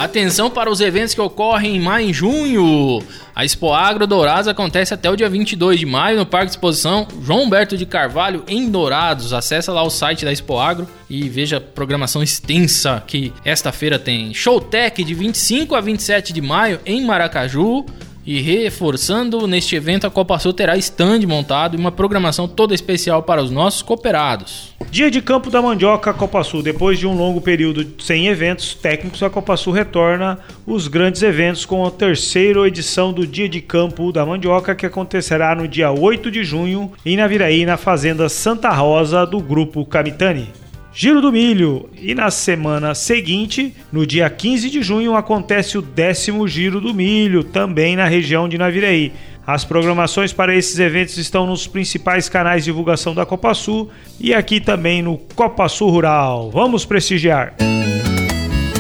Atenção 0.03 0.51
para 0.51 0.69
os 0.69 0.81
eventos 0.81 1.15
que 1.15 1.21
ocorrem 1.21 1.77
em 1.77 1.81
maio 1.81 2.11
e 2.11 2.13
junho. 2.13 3.01
A 3.33 3.45
Expo 3.45 3.73
Agro 3.73 4.05
Dourados 4.05 4.49
acontece 4.49 4.93
até 4.93 5.09
o 5.09 5.15
dia 5.15 5.29
22 5.29 5.79
de 5.79 5.87
maio 5.87 6.19
no 6.19 6.27
Parque 6.27 6.47
de 6.47 6.53
Exposição 6.55 7.07
João 7.23 7.45
Humberto 7.45 7.77
de 7.77 7.87
Carvalho, 7.87 8.43
em 8.49 8.69
Dourados. 8.69 9.33
Acesse 9.33 9.71
lá 9.71 9.81
o 9.81 9.91
site 9.91 10.25
da 10.25 10.33
Expo 10.33 10.59
Agro 10.59 10.89
e 11.09 11.29
veja 11.29 11.59
a 11.59 11.61
programação 11.61 12.21
extensa 12.21 13.01
que 13.07 13.33
esta 13.45 13.71
feira 13.71 13.97
tem. 13.97 14.35
Showtech 14.35 15.05
de 15.05 15.15
25 15.15 15.77
a 15.77 15.81
27 15.81 16.33
de 16.33 16.41
maio 16.41 16.81
em 16.85 17.07
Maracaju. 17.07 17.87
E 18.25 18.41
reforçando, 18.41 19.49
neste 19.49 19.75
evento 19.75 20.07
a 20.07 20.11
Copa 20.11 20.39
Sul 20.39 20.53
terá 20.53 20.77
stand 20.77 21.27
montado 21.27 21.75
e 21.75 21.81
uma 21.81 21.91
programação 21.91 22.47
toda 22.47 22.73
especial 22.73 23.25
para 23.25 23.43
os 23.43 23.51
nossos 23.51 23.83
cooperados. 23.83 24.73
Dia 24.93 25.11
de 25.11 25.21
Campo 25.21 25.51
da 25.51 25.61
Mandioca 25.61 26.15
Copa 26.15 26.45
Sul. 26.45 26.63
Depois 26.63 27.01
de 27.01 27.07
um 27.07 27.17
longo 27.17 27.41
período 27.41 28.01
sem 28.01 28.29
eventos 28.29 28.75
técnicos, 28.75 29.23
a 29.25 29.31
Copa 29.31 29.57
Sul 29.57 29.73
retorna 29.73 30.39
os 30.65 30.87
grandes 30.87 31.23
eventos 31.23 31.65
com 31.65 31.85
a 31.85 31.91
terceira 31.91 32.65
edição 32.69 33.13
do 33.13 33.27
Dia 33.27 33.49
de 33.49 33.61
Campo 33.61 34.13
da 34.13 34.25
Mandioca, 34.25 34.75
que 34.75 34.87
acontecerá 34.87 35.55
no 35.57 35.67
dia 35.67 35.91
8 35.91 36.31
de 36.31 36.45
junho 36.45 36.93
em 37.05 37.17
Naviraí, 37.17 37.67
na 37.67 37.77
Fazenda 37.77 38.29
Santa 38.29 38.71
Rosa 38.71 39.27
do 39.27 39.41
Grupo 39.41 39.85
Camitani. 39.85 40.62
Giro 40.95 41.21
do 41.21 41.33
Milho. 41.33 41.89
E 42.01 42.15
na 42.15 42.31
semana 42.31 42.95
seguinte, 42.95 43.75
no 43.91 44.07
dia 44.07 44.29
15 44.29 44.69
de 44.69 44.83
junho, 44.83 45.17
acontece 45.17 45.79
o 45.79 45.83
décimo 45.83 46.47
Giro 46.47 46.81
do 46.81 46.93
Milho, 46.93 47.43
também 47.43 47.97
na 47.97 48.07
região 48.07 48.49
de 48.49 48.59
Naviraí. 48.59 49.13
As 49.47 49.65
programações 49.65 50.33
para 50.33 50.55
esses 50.55 50.79
eventos 50.79 51.17
estão 51.17 51.47
nos 51.47 51.67
principais 51.67 52.29
canais 52.29 52.63
de 52.63 52.71
divulgação 52.71 53.15
da 53.15 53.27
Copa 53.27 53.55
Sul 53.55 53.91
e 54.21 54.33
aqui 54.33 54.61
também 54.61 55.03
no 55.03 55.19
Copa 55.35 55.69
Sul 55.69 55.91
Rural. 55.91 56.51
Vamos 56.51 56.85
prestigiar! 56.85 57.55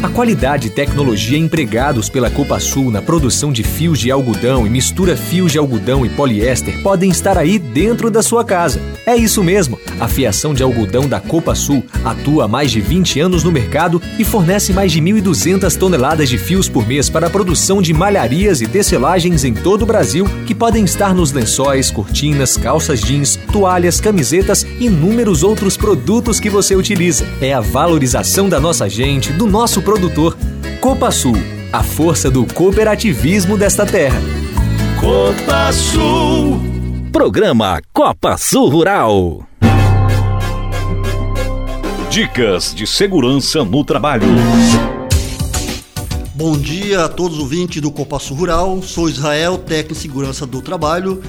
A 0.02 0.08
qualidade 0.08 0.66
e 0.66 0.70
tecnologia 0.70 1.38
empregados 1.38 2.08
pela 2.08 2.28
Copasul 2.28 2.90
na 2.90 3.00
produção 3.00 3.52
de 3.52 3.62
fios 3.62 4.00
de 4.00 4.10
algodão 4.10 4.66
e 4.66 4.70
mistura 4.70 5.16
fios 5.16 5.52
de 5.52 5.58
algodão 5.58 6.04
e 6.04 6.08
poliéster 6.08 6.82
podem 6.82 7.08
estar 7.08 7.38
aí 7.38 7.56
dentro 7.56 8.10
da 8.10 8.20
sua 8.20 8.44
casa. 8.44 8.82
É 9.06 9.14
isso 9.14 9.44
mesmo. 9.44 9.78
A 10.00 10.08
fiação 10.08 10.54
de 10.54 10.62
algodão 10.62 11.08
da 11.08 11.20
Copasul 11.20 11.84
atua 12.04 12.46
há 12.46 12.48
mais 12.48 12.72
de 12.72 12.80
20 12.80 13.20
anos 13.20 13.44
no 13.44 13.52
mercado 13.52 14.02
e 14.18 14.24
fornece 14.24 14.72
mais 14.72 14.90
de 14.90 15.00
1.200 15.00 15.78
toneladas 15.78 16.28
de 16.28 16.36
fios 16.36 16.68
por 16.68 16.84
mês 16.84 17.08
para 17.08 17.28
a 17.28 17.30
produção 17.30 17.80
de 17.80 17.94
malharias 17.94 18.60
e 18.60 18.66
tecelagens 18.66 19.44
em 19.44 19.54
todo 19.54 19.82
o 19.82 19.86
Brasil 19.86 20.26
que 20.48 20.54
podem 20.54 20.84
estar 20.84 21.14
nos 21.14 21.30
lençóis, 21.30 21.92
cortinas, 21.92 22.56
calças 22.56 23.00
jeans, 23.00 23.38
toalhas, 23.52 24.00
camisetas 24.00 24.66
e 24.80 24.86
inúmeros 24.86 25.44
outros 25.44 25.76
produtos 25.76 26.40
que 26.40 26.50
você 26.50 26.74
utiliza. 26.74 27.24
É 27.40 27.54
a 27.54 27.60
valorização 27.60 28.48
da 28.48 28.58
nossa 28.58 28.88
gente, 28.88 29.32
do 29.32 29.46
nosso 29.46 29.80
produto 29.80 29.91
produtor. 29.92 30.38
Copa 30.80 31.10
Sul, 31.10 31.34
a 31.70 31.82
força 31.82 32.30
do 32.30 32.46
cooperativismo 32.46 33.58
desta 33.58 33.84
terra. 33.84 34.18
Copa 34.98 35.70
Sul. 35.70 36.58
Programa 37.12 37.78
Copa 37.92 38.38
Sul 38.38 38.70
Rural. 38.70 39.46
Dicas 42.08 42.74
de 42.74 42.86
segurança 42.86 43.62
no 43.66 43.84
trabalho. 43.84 44.26
Bom 46.34 46.56
dia 46.56 47.04
a 47.04 47.08
todos 47.10 47.36
os 47.36 47.42
ouvintes 47.42 47.82
do 47.82 47.90
Copa 47.90 48.18
Sul 48.18 48.38
Rural. 48.38 48.80
Sou 48.80 49.10
Israel, 49.10 49.58
técnico 49.58 49.92
em 49.92 50.00
segurança 50.00 50.46
do 50.46 50.62
trabalho 50.62 51.22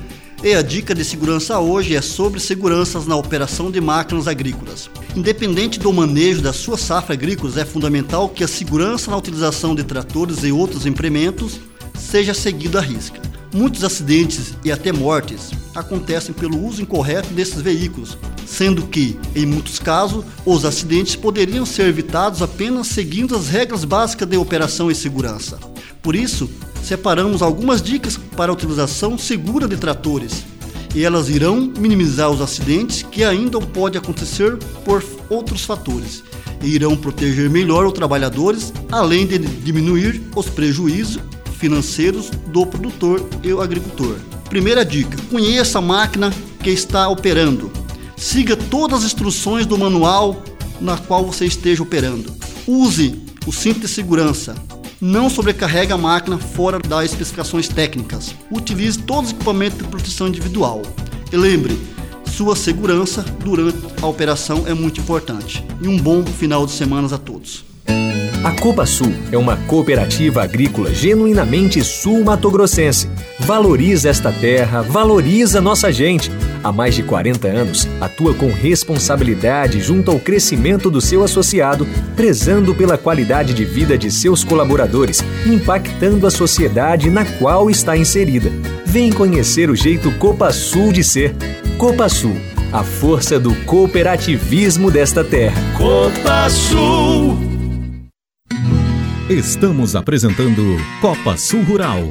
e 0.43 0.53
a 0.53 0.61
dica 0.61 0.93
de 0.93 1.05
segurança 1.05 1.57
hoje 1.57 1.95
é 1.95 2.01
sobre 2.01 2.37
seguranças 2.37 3.07
na 3.07 3.15
operação 3.15 3.71
de 3.71 3.79
máquinas 3.79 4.27
agrícolas. 4.27 4.89
Independente 5.15 5.79
do 5.79 5.93
manejo 5.93 6.41
da 6.41 6.51
sua 6.51 6.77
safra 6.77 7.13
agrícola, 7.13 7.61
é 7.61 7.63
fundamental 7.63 8.27
que 8.27 8.43
a 8.43 8.47
segurança 8.47 9.09
na 9.09 9.15
utilização 9.15 9.73
de 9.73 9.85
tratores 9.85 10.43
e 10.43 10.51
outros 10.51 10.85
implementos 10.85 11.61
seja 11.97 12.33
seguida 12.33 12.79
à 12.79 12.81
risca. 12.81 13.21
Muitos 13.53 13.85
acidentes 13.85 14.53
e 14.65 14.71
até 14.71 14.91
mortes 14.91 15.51
acontecem 15.73 16.33
pelo 16.33 16.61
uso 16.61 16.81
incorreto 16.81 17.29
desses 17.33 17.61
veículos, 17.61 18.17
sendo 18.45 18.83
que, 18.87 19.17
em 19.33 19.45
muitos 19.45 19.79
casos, 19.79 20.25
os 20.45 20.65
acidentes 20.65 21.15
poderiam 21.15 21.65
ser 21.65 21.87
evitados 21.87 22.41
apenas 22.41 22.87
seguindo 22.87 23.33
as 23.33 23.47
regras 23.47 23.85
básicas 23.85 24.27
de 24.27 24.35
operação 24.35 24.91
e 24.91 24.95
segurança. 24.95 25.57
Por 26.01 26.15
isso, 26.15 26.49
separamos 26.83 27.41
algumas 27.41 27.81
dicas 27.81 28.19
para 28.35 28.51
a 28.51 28.53
utilização 28.53 29.17
segura 29.17 29.67
de 29.67 29.77
tratores 29.77 30.43
e 30.93 31.03
elas 31.03 31.29
irão 31.29 31.71
minimizar 31.77 32.29
os 32.29 32.41
acidentes 32.41 33.01
que 33.01 33.23
ainda 33.23 33.59
podem 33.59 33.99
acontecer 33.99 34.57
por 34.85 35.03
outros 35.29 35.63
fatores 35.63 36.23
e 36.61 36.67
irão 36.67 36.95
proteger 36.95 37.49
melhor 37.49 37.85
os 37.85 37.93
trabalhadores, 37.93 38.71
além 38.91 39.25
de 39.25 39.39
diminuir 39.39 40.21
os 40.35 40.47
prejuízos 40.49 41.21
financeiros 41.57 42.29
do 42.47 42.65
produtor 42.65 43.27
e 43.41 43.51
o 43.51 43.61
agricultor. 43.61 44.17
Primeira 44.49 44.85
dica: 44.85 45.17
conheça 45.31 45.79
a 45.79 45.81
máquina 45.81 46.31
que 46.61 46.69
está 46.69 47.07
operando. 47.07 47.71
Siga 48.15 48.55
todas 48.55 48.99
as 48.99 49.05
instruções 49.05 49.65
do 49.65 49.77
manual 49.77 50.43
na 50.79 50.97
qual 50.97 51.25
você 51.25 51.45
esteja 51.45 51.81
operando. 51.81 52.33
Use 52.67 53.19
o 53.45 53.51
cinto 53.51 53.81
de 53.81 53.87
segurança 53.87 54.55
não 55.03 55.29
sobrecarregue 55.29 55.91
a 55.91 55.97
máquina 55.97 56.37
fora 56.37 56.79
das 56.79 57.11
especificações 57.11 57.67
técnicas. 57.67 58.33
Utilize 58.49 58.97
todos 58.99 59.31
os 59.31 59.35
equipamentos 59.35 59.77
de 59.77 59.83
proteção 59.83 60.29
individual. 60.29 60.81
E 61.29 61.35
lembre, 61.35 61.77
sua 62.25 62.55
segurança 62.55 63.21
durante 63.43 63.79
a 64.01 64.07
operação 64.07 64.63
é 64.65 64.73
muito 64.73 65.01
importante. 65.01 65.61
E 65.81 65.89
um 65.89 65.97
bom 65.97 66.23
final 66.23 66.65
de 66.65 66.71
semana 66.71 67.13
a 67.13 67.17
todos. 67.17 67.65
A 68.45 68.51
Copa 68.61 68.85
Sul 68.85 69.13
é 69.29 69.37
uma 69.37 69.57
cooperativa 69.67 70.41
agrícola 70.41 70.93
genuinamente 70.93 71.83
sul-matogrossense. 71.83 73.09
Valoriza 73.39 74.09
esta 74.09 74.31
terra, 74.31 74.81
valoriza 74.81 75.59
nossa 75.59 75.91
gente 75.91 76.31
há 76.63 76.71
mais 76.71 76.95
de 76.95 77.03
40 77.03 77.47
anos, 77.47 77.87
atua 77.99 78.33
com 78.33 78.51
responsabilidade 78.51 79.81
junto 79.81 80.09
ao 80.09 80.19
crescimento 80.19 80.89
do 80.89 81.01
seu 81.01 81.23
associado, 81.23 81.87
prezando 82.15 82.73
pela 82.73 82.97
qualidade 82.97 83.53
de 83.53 83.65
vida 83.65 83.97
de 83.97 84.09
seus 84.09 84.43
colaboradores, 84.43 85.23
impactando 85.45 86.25
a 86.25 86.31
sociedade 86.31 87.09
na 87.09 87.25
qual 87.25 87.69
está 87.69 87.97
inserida. 87.97 88.49
Vem 88.85 89.11
conhecer 89.11 89.69
o 89.69 89.75
jeito 89.75 90.11
Copa 90.17 90.51
Sul 90.51 90.93
de 90.93 91.03
ser. 91.03 91.35
Copa 91.77 92.07
Sul, 92.07 92.35
a 92.71 92.83
força 92.83 93.39
do 93.39 93.53
cooperativismo 93.65 94.89
desta 94.89 95.23
terra. 95.23 95.59
Copa 95.77 96.49
Sul. 96.49 97.37
Estamos 99.29 99.95
apresentando 99.95 100.77
Copa 101.01 101.37
Sul 101.37 101.63
Rural. 101.63 102.03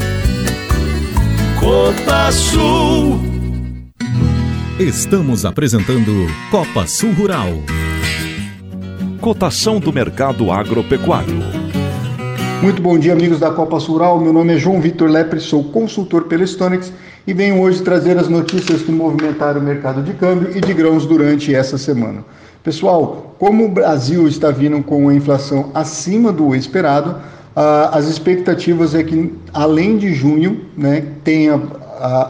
Copa 1.59 2.31
Sul. 2.31 3.19
Estamos 4.79 5.45
apresentando 5.45 6.29
Copa 6.49 6.87
Sul 6.87 7.11
Rural 7.13 7.55
cotação 9.21 9.81
do 9.81 9.93
mercado 9.93 10.53
agropecuário. 10.53 11.35
Muito 12.63 12.81
bom 12.81 12.97
dia, 12.97 13.13
amigos 13.13 13.41
da 13.41 13.51
Copa 13.51 13.77
Rural. 13.79 14.21
Meu 14.21 14.33
nome 14.33 14.55
é 14.55 14.59
João 14.59 14.81
Vitor 14.81 15.11
Lepre, 15.11 15.41
sou 15.41 15.65
consultor 15.65 16.25
pela 16.25 16.47
Stonex 16.47 16.93
e 17.29 17.35
venho 17.35 17.61
hoje 17.61 17.83
trazer 17.83 18.17
as 18.17 18.27
notícias 18.27 18.81
que 18.81 18.91
movimentaram 18.91 19.61
o 19.61 19.63
mercado 19.63 20.03
de 20.03 20.15
câmbio 20.15 20.51
e 20.57 20.63
de 20.63 20.73
grãos 20.73 21.05
durante 21.05 21.55
essa 21.55 21.77
semana. 21.77 22.25
Pessoal, 22.65 23.37
como 23.39 23.67
o 23.67 23.69
Brasil 23.69 24.27
está 24.27 24.51
vindo 24.51 24.83
com 24.83 25.11
a 25.11 25.15
inflação 25.15 25.71
acima 25.75 26.33
do 26.33 26.55
esperado, 26.55 27.17
as 27.93 28.07
expectativas 28.07 28.95
é 28.95 29.03
que, 29.03 29.31
além 29.53 29.99
de 29.99 30.15
junho, 30.15 30.63
né, 30.75 31.05
tenha 31.23 31.61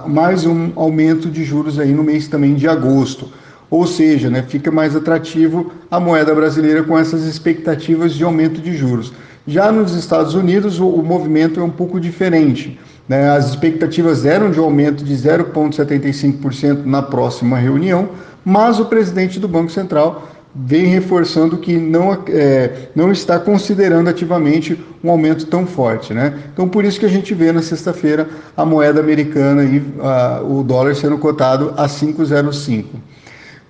mais 0.04 0.44
um 0.44 0.72
aumento 0.74 1.30
de 1.30 1.44
juros 1.44 1.78
aí 1.78 1.92
no 1.92 2.02
mês 2.02 2.26
também 2.26 2.56
de 2.56 2.66
agosto. 2.66 3.28
Ou 3.70 3.86
seja, 3.86 4.28
né, 4.28 4.42
fica 4.48 4.72
mais 4.72 4.96
atrativo 4.96 5.70
a 5.88 6.00
moeda 6.00 6.34
brasileira 6.34 6.82
com 6.82 6.98
essas 6.98 7.22
expectativas 7.22 8.14
de 8.14 8.24
aumento 8.24 8.60
de 8.60 8.76
juros. 8.76 9.12
Já 9.46 9.70
nos 9.70 9.94
Estados 9.94 10.34
Unidos, 10.34 10.80
o 10.80 10.90
movimento 11.04 11.60
é 11.60 11.62
um 11.62 11.70
pouco 11.70 12.00
diferente. 12.00 12.80
Né? 13.08 13.30
As 13.30 13.48
expectativas 13.48 14.24
eram 14.26 14.50
de 14.50 14.58
aumento 14.58 15.02
de 15.02 15.14
0,75% 15.14 16.84
na 16.84 17.02
próxima 17.02 17.56
reunião, 17.56 18.10
mas 18.44 18.78
o 18.78 18.84
presidente 18.84 19.40
do 19.40 19.48
Banco 19.48 19.70
Central 19.70 20.28
vem 20.54 20.86
reforçando 20.86 21.58
que 21.58 21.76
não, 21.76 22.12
é, 22.28 22.88
não 22.94 23.12
está 23.12 23.38
considerando 23.38 24.08
ativamente 24.08 24.78
um 25.02 25.10
aumento 25.10 25.46
tão 25.46 25.66
forte. 25.66 26.12
Né? 26.12 26.38
Então, 26.52 26.68
por 26.68 26.84
isso 26.84 26.98
que 26.98 27.06
a 27.06 27.10
gente 27.10 27.32
vê 27.34 27.52
na 27.52 27.62
sexta-feira 27.62 28.28
a 28.56 28.64
moeda 28.64 29.00
americana 29.00 29.62
e 29.64 29.82
a, 30.00 30.42
o 30.42 30.62
dólar 30.62 30.94
sendo 30.96 31.18
cotado 31.18 31.72
a 31.76 31.86
5,05. 31.86 32.84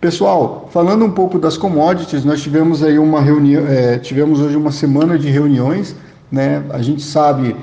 Pessoal, 0.00 0.68
falando 0.72 1.04
um 1.04 1.10
pouco 1.10 1.40
das 1.40 1.56
commodities, 1.56 2.24
nós 2.24 2.40
tivemos 2.40 2.84
aí 2.84 2.98
uma 3.00 3.20
reunião, 3.20 3.66
é, 3.66 3.98
tivemos 3.98 4.40
hoje 4.40 4.56
uma 4.56 4.70
semana 4.70 5.18
de 5.18 5.28
reuniões, 5.28 5.96
né? 6.30 6.62
A 6.70 6.80
gente 6.80 7.02
sabe 7.02 7.56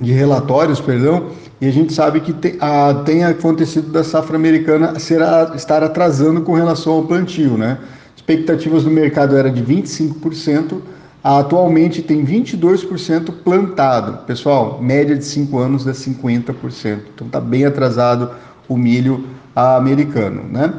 de 0.00 0.12
relatórios, 0.12 0.80
perdão, 0.80 1.30
e 1.60 1.66
a 1.66 1.72
gente 1.72 1.92
sabe 1.92 2.20
que 2.20 2.32
tem, 2.32 2.56
a, 2.60 3.02
tem 3.04 3.24
acontecido 3.24 3.90
da 3.90 4.04
safra 4.04 4.36
americana 4.36 4.98
será, 4.98 5.52
estar 5.54 5.82
atrasando 5.82 6.42
com 6.42 6.52
relação 6.52 6.92
ao 6.92 7.04
plantio, 7.04 7.56
né? 7.56 7.78
Expectativas 8.14 8.84
do 8.84 8.90
mercado 8.90 9.36
era 9.36 9.50
de 9.50 9.62
25%, 9.62 10.80
atualmente 11.24 12.02
tem 12.02 12.24
22% 12.24 13.32
plantado. 13.42 14.24
Pessoal, 14.26 14.80
média 14.82 15.16
de 15.16 15.24
5 15.24 15.58
anos 15.58 15.86
é 15.86 15.92
50%, 15.92 17.00
então 17.14 17.26
está 17.26 17.40
bem 17.40 17.64
atrasado 17.64 18.30
o 18.68 18.76
milho 18.76 19.24
americano, 19.54 20.42
né? 20.50 20.74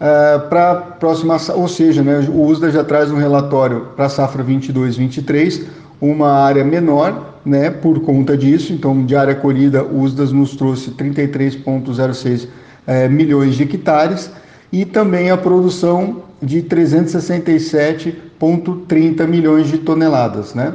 É, 0.00 0.38
para 0.38 0.76
próxima, 0.76 1.36
ou 1.54 1.66
seja, 1.66 2.04
né, 2.04 2.24
o 2.28 2.42
USDA 2.46 2.70
já 2.70 2.84
traz 2.84 3.10
um 3.10 3.16
relatório 3.16 3.88
para 3.96 4.06
a 4.06 4.08
safra 4.08 4.44
22/23, 4.44 5.66
uma 6.00 6.30
área 6.30 6.64
menor, 6.64 7.40
né, 7.44 7.68
por 7.70 8.00
conta 8.00 8.36
disso. 8.36 8.72
Então, 8.72 9.04
de 9.04 9.16
área 9.16 9.34
colhida, 9.34 9.82
o 9.82 10.02
USDAS 10.02 10.30
nos 10.32 10.54
trouxe 10.56 10.92
33,06 10.92 12.46
é, 12.86 13.08
milhões 13.08 13.56
de 13.56 13.64
hectares 13.64 14.30
e 14.72 14.84
também 14.84 15.30
a 15.30 15.36
produção 15.36 16.22
de 16.42 16.62
367,30 16.62 19.26
milhões 19.26 19.66
de 19.68 19.78
toneladas, 19.78 20.54
né? 20.54 20.74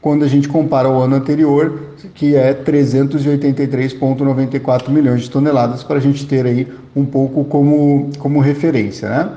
Quando 0.00 0.24
a 0.24 0.28
gente 0.28 0.48
compara 0.48 0.88
o 0.88 1.00
ano 1.00 1.16
anterior, 1.16 1.80
que 2.14 2.34
é 2.34 2.54
383,94 2.54 4.88
milhões 4.88 5.22
de 5.22 5.30
toneladas, 5.30 5.84
para 5.84 5.98
a 5.98 6.00
gente 6.00 6.26
ter 6.26 6.44
aí 6.44 6.66
um 6.94 7.04
pouco 7.04 7.44
como, 7.44 8.10
como 8.18 8.40
referência, 8.40 9.08
né? 9.08 9.30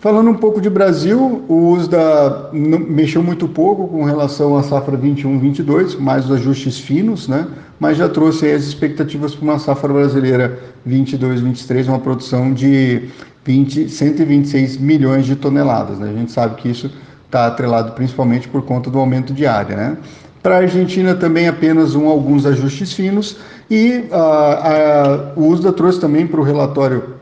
Falando 0.00 0.30
um 0.30 0.34
pouco 0.34 0.60
de 0.60 0.70
Brasil, 0.70 1.44
o 1.48 1.72
USDA 1.72 2.50
mexeu 2.52 3.20
muito 3.20 3.48
pouco 3.48 3.88
com 3.88 4.04
relação 4.04 4.56
à 4.56 4.62
safra 4.62 4.96
21-22, 4.96 5.98
mais 5.98 6.24
os 6.26 6.36
ajustes 6.36 6.78
finos, 6.78 7.26
né? 7.26 7.48
mas 7.80 7.96
já 7.96 8.08
trouxe 8.08 8.48
as 8.48 8.62
expectativas 8.62 9.34
para 9.34 9.42
uma 9.42 9.58
safra 9.58 9.92
brasileira 9.92 10.56
22-23, 10.86 11.88
uma 11.88 11.98
produção 11.98 12.54
de 12.54 13.08
20, 13.44 13.88
126 13.88 14.76
milhões 14.76 15.26
de 15.26 15.34
toneladas. 15.34 15.98
Né? 15.98 16.10
A 16.10 16.16
gente 16.16 16.30
sabe 16.30 16.54
que 16.62 16.68
isso 16.68 16.92
está 17.26 17.48
atrelado 17.48 17.90
principalmente 17.92 18.46
por 18.46 18.62
conta 18.62 18.88
do 18.88 19.00
aumento 19.00 19.34
de 19.34 19.46
área. 19.46 19.76
Né? 19.76 19.96
Para 20.40 20.54
a 20.54 20.58
Argentina 20.58 21.16
também 21.16 21.48
apenas 21.48 21.96
um, 21.96 22.06
alguns 22.06 22.46
ajustes 22.46 22.92
finos 22.92 23.36
e 23.68 24.04
uh, 24.12 24.14
a, 24.14 25.32
o 25.34 25.48
USDA 25.48 25.72
trouxe 25.72 26.00
também 26.00 26.24
para 26.24 26.40
o 26.40 26.44
relatório 26.44 27.17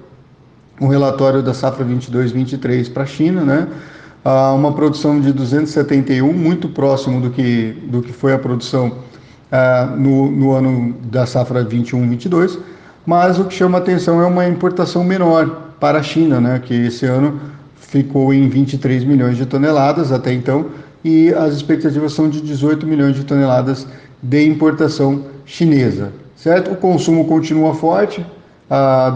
o 0.81 0.87
relatório 0.87 1.43
da 1.43 1.55
safra 1.55 1.85
22-23 1.85 2.93
para 2.93 3.05
a 3.05 3.07
China, 3.07 3.43
né? 3.43 3.69
Uh, 4.25 4.57
uma 4.57 4.73
produção 4.73 5.21
de 5.21 5.33
271, 5.33 6.33
muito 6.33 6.69
próximo 6.69 7.21
do 7.21 7.31
que, 7.31 7.77
do 7.85 8.03
que 8.03 8.13
foi 8.13 8.33
a 8.33 8.39
produção 8.39 8.89
uh, 8.89 9.97
no, 9.97 10.31
no 10.31 10.53
ano 10.53 10.97
da 11.05 11.25
safra 11.27 11.65
21-22, 11.65 12.59
mas 13.07 13.39
o 13.39 13.45
que 13.45 13.55
chama 13.55 13.79
atenção 13.79 14.21
é 14.21 14.27
uma 14.27 14.49
importação 14.49 15.05
menor 15.05 15.75
para 15.79 15.99
a 15.99 16.03
China, 16.03 16.41
né? 16.41 16.59
que 16.59 16.75
esse 16.75 17.07
ano 17.07 17.41
ficou 17.77 18.35
em 18.35 18.49
23 18.49 19.05
milhões 19.05 19.37
de 19.37 19.47
toneladas 19.47 20.11
até 20.11 20.33
então, 20.33 20.67
e 21.05 21.33
as 21.33 21.55
expectativas 21.55 22.13
são 22.13 22.29
de 22.29 22.41
18 22.41 22.85
milhões 22.85 23.15
de 23.15 23.23
toneladas 23.23 23.87
de 24.21 24.45
importação 24.45 25.25
chinesa. 25.45 26.13
Certo? 26.35 26.73
O 26.73 26.77
consumo 26.77 27.27
continua 27.27 27.75
forte, 27.75 28.27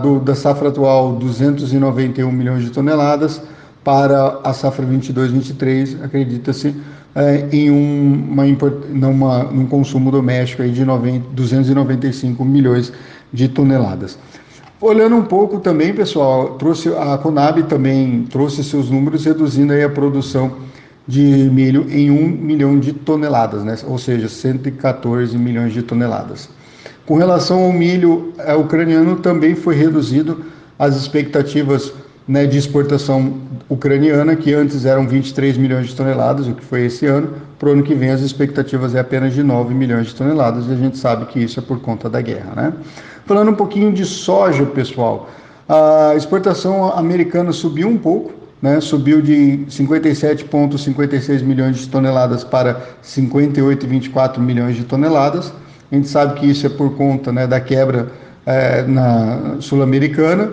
do, 0.02 0.20
da 0.20 0.34
safra 0.34 0.68
atual 0.68 1.16
291 1.16 2.30
milhões 2.30 2.62
de 2.62 2.70
toneladas 2.70 3.42
para 3.82 4.38
a 4.44 4.52
safra 4.52 4.86
22-23, 4.86 6.04
acredita-se 6.04 6.74
é, 7.14 7.48
em 7.50 7.70
um, 7.70 8.34
uma, 8.92 9.44
num 9.44 9.66
consumo 9.66 10.10
doméstico 10.10 10.62
aí 10.62 10.70
de 10.70 10.84
90, 10.84 11.26
295 11.32 12.44
milhões 12.44 12.92
de 13.32 13.48
toneladas. 13.48 14.18
Olhando 14.80 15.16
um 15.16 15.24
pouco 15.24 15.60
também, 15.60 15.92
pessoal, 15.92 16.50
trouxe 16.50 16.88
a 16.88 17.18
Conab 17.18 17.62
também 17.64 18.24
trouxe 18.30 18.64
seus 18.64 18.88
números 18.88 19.24
reduzindo 19.24 19.72
aí 19.72 19.82
a 19.82 19.90
produção 19.90 20.52
de 21.06 21.20
milho 21.20 21.86
em 21.90 22.10
1 22.10 22.28
milhão 22.28 22.78
de 22.78 22.92
toneladas, 22.92 23.64
né? 23.64 23.76
ou 23.86 23.98
seja, 23.98 24.28
114 24.28 25.36
milhões 25.36 25.72
de 25.72 25.82
toneladas. 25.82 26.48
Com 27.10 27.16
relação 27.16 27.64
ao 27.64 27.72
milho 27.72 28.32
é, 28.38 28.54
ucraniano, 28.54 29.16
também 29.16 29.56
foi 29.56 29.74
reduzido 29.74 30.44
as 30.78 30.94
expectativas 30.94 31.92
né, 32.28 32.46
de 32.46 32.56
exportação 32.56 33.34
ucraniana, 33.68 34.36
que 34.36 34.54
antes 34.54 34.84
eram 34.84 35.08
23 35.08 35.56
milhões 35.56 35.88
de 35.88 35.96
toneladas, 35.96 36.46
o 36.46 36.54
que 36.54 36.64
foi 36.64 36.84
esse 36.84 37.06
ano. 37.06 37.32
Para 37.58 37.70
o 37.70 37.72
ano 37.72 37.82
que 37.82 37.96
vem, 37.96 38.10
as 38.10 38.20
expectativas 38.20 38.94
é 38.94 39.00
apenas 39.00 39.34
de 39.34 39.42
9 39.42 39.74
milhões 39.74 40.06
de 40.06 40.14
toneladas, 40.14 40.68
e 40.68 40.72
a 40.72 40.76
gente 40.76 40.98
sabe 40.98 41.26
que 41.26 41.40
isso 41.40 41.58
é 41.58 41.62
por 41.64 41.80
conta 41.80 42.08
da 42.08 42.20
guerra. 42.20 42.52
Né? 42.54 42.72
Falando 43.26 43.50
um 43.50 43.56
pouquinho 43.56 43.92
de 43.92 44.04
soja, 44.04 44.64
pessoal, 44.66 45.28
a 45.68 46.14
exportação 46.14 46.92
americana 46.96 47.50
subiu 47.50 47.88
um 47.88 47.98
pouco, 47.98 48.30
né, 48.62 48.80
subiu 48.80 49.20
de 49.20 49.64
57,56 49.68 51.42
milhões 51.42 51.78
de 51.78 51.88
toneladas 51.88 52.44
para 52.44 52.80
58,24 53.02 54.38
milhões 54.38 54.76
de 54.76 54.84
toneladas. 54.84 55.52
A 55.90 55.94
gente 55.94 56.08
sabe 56.08 56.38
que 56.38 56.46
isso 56.46 56.66
é 56.66 56.68
por 56.68 56.94
conta 56.96 57.32
né, 57.32 57.46
da 57.46 57.60
quebra 57.60 58.08
é, 58.46 58.82
na 58.82 59.56
sul-americana. 59.60 60.52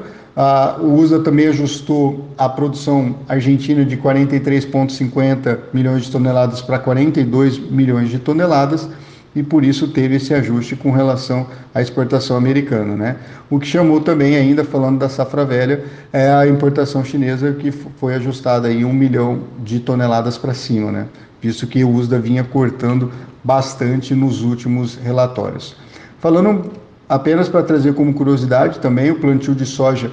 o 0.79 0.95
USA 0.95 1.19
também 1.19 1.47
ajustou 1.47 2.29
a 2.37 2.49
produção 2.49 3.15
argentina 3.27 3.85
de 3.85 3.97
43,50 3.97 5.57
milhões 5.73 6.03
de 6.03 6.11
toneladas 6.11 6.61
para 6.61 6.79
42 6.79 7.59
milhões 7.59 8.09
de 8.09 8.19
toneladas 8.19 8.89
e 9.35 9.43
por 9.43 9.63
isso 9.63 9.87
teve 9.89 10.15
esse 10.15 10.33
ajuste 10.33 10.75
com 10.75 10.89
relação 10.89 11.45
à 11.73 11.79
exportação 11.79 12.35
americana. 12.35 12.95
Né? 12.95 13.15
O 13.49 13.59
que 13.59 13.67
chamou 13.67 14.01
também, 14.01 14.35
ainda 14.35 14.63
falando 14.63 14.97
da 14.97 15.07
safra 15.07 15.45
velha, 15.45 15.83
é 16.11 16.31
a 16.31 16.47
importação 16.47 17.05
chinesa, 17.05 17.53
que 17.53 17.71
foi 17.71 18.15
ajustada 18.15 18.71
em 18.71 18.83
um 18.83 18.91
milhão 18.91 19.41
de 19.63 19.79
toneladas 19.79 20.39
para 20.39 20.55
cima, 20.55 20.91
né? 20.91 21.05
Visto 21.41 21.67
que 21.67 21.83
o 21.83 21.89
USDA 21.89 22.19
vinha 22.19 22.43
cortando 22.43 23.11
bastante 23.43 24.13
nos 24.13 24.41
últimos 24.41 24.95
relatórios. 24.95 25.75
Falando 26.19 26.71
apenas 27.07 27.47
para 27.47 27.63
trazer 27.63 27.93
como 27.93 28.13
curiosidade 28.13 28.79
também, 28.79 29.11
o 29.11 29.19
plantio 29.19 29.55
de 29.55 29.65
soja 29.65 30.11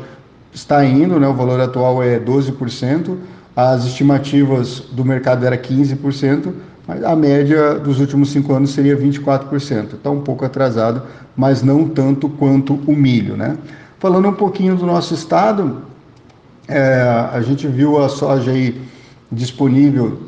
está 0.52 0.84
indo, 0.84 1.18
né? 1.18 1.26
o 1.26 1.34
valor 1.34 1.60
atual 1.60 2.02
é 2.02 2.18
12%, 2.18 3.16
as 3.56 3.84
estimativas 3.84 4.80
do 4.92 5.04
mercado 5.04 5.44
era 5.44 5.56
15%, 5.56 6.52
mas 6.86 7.02
a 7.02 7.16
média 7.16 7.74
dos 7.74 7.98
últimos 7.98 8.30
cinco 8.30 8.52
anos 8.52 8.70
seria 8.70 8.96
24%. 8.96 9.94
Está 9.94 10.10
um 10.10 10.20
pouco 10.20 10.44
atrasado, 10.44 11.02
mas 11.36 11.62
não 11.62 11.88
tanto 11.88 12.28
quanto 12.28 12.74
o 12.86 12.94
milho. 12.94 13.36
Né? 13.36 13.56
Falando 13.98 14.28
um 14.28 14.34
pouquinho 14.34 14.76
do 14.76 14.84
nosso 14.84 15.14
estado, 15.14 15.82
é, 16.68 17.28
a 17.32 17.40
gente 17.40 17.66
viu 17.66 18.02
a 18.02 18.08
soja 18.08 18.50
aí 18.50 18.80
disponível, 19.30 20.20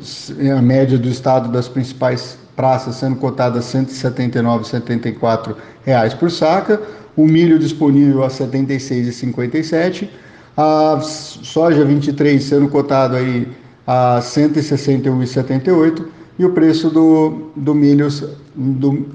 a 0.57 0.61
média 0.61 0.97
do 0.97 1.07
estado 1.07 1.49
das 1.49 1.67
principais 1.67 2.37
praças 2.55 2.95
sendo 2.95 3.15
cotada 3.17 3.59
a 3.59 3.61
179,74 3.61 5.55
reais 5.85 6.13
por 6.13 6.31
saca, 6.31 6.81
o 7.15 7.25
milho 7.25 7.57
disponível 7.59 8.23
a 8.23 8.27
R$ 8.27 8.33
76,57, 8.33 10.09
a 10.55 10.99
soja 11.01 11.85
23 11.85 12.43
sendo 12.43 12.67
cotado 12.67 13.15
aí 13.15 13.47
a 13.85 14.15
R$ 14.15 14.21
161,78 14.21 16.05
e 16.39 16.45
o 16.45 16.51
preço 16.51 16.89
do, 16.89 17.51
do 17.55 17.73
milho 17.73 18.07
do, 18.55 19.05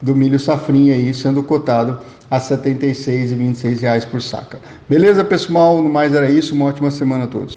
do 0.00 0.14
milho 0.14 0.38
safrinha 0.38 0.94
aí 0.94 1.12
sendo 1.12 1.42
cotado 1.42 1.98
a 2.30 2.38
76,26 2.38 3.80
reais 3.80 4.04
por 4.04 4.22
saca. 4.22 4.60
Beleza, 4.88 5.24
pessoal? 5.24 5.82
No 5.82 5.88
mais 5.88 6.14
era 6.14 6.30
isso. 6.30 6.54
Uma 6.54 6.66
ótima 6.66 6.90
semana 6.90 7.24
a 7.24 7.26
todos. 7.26 7.54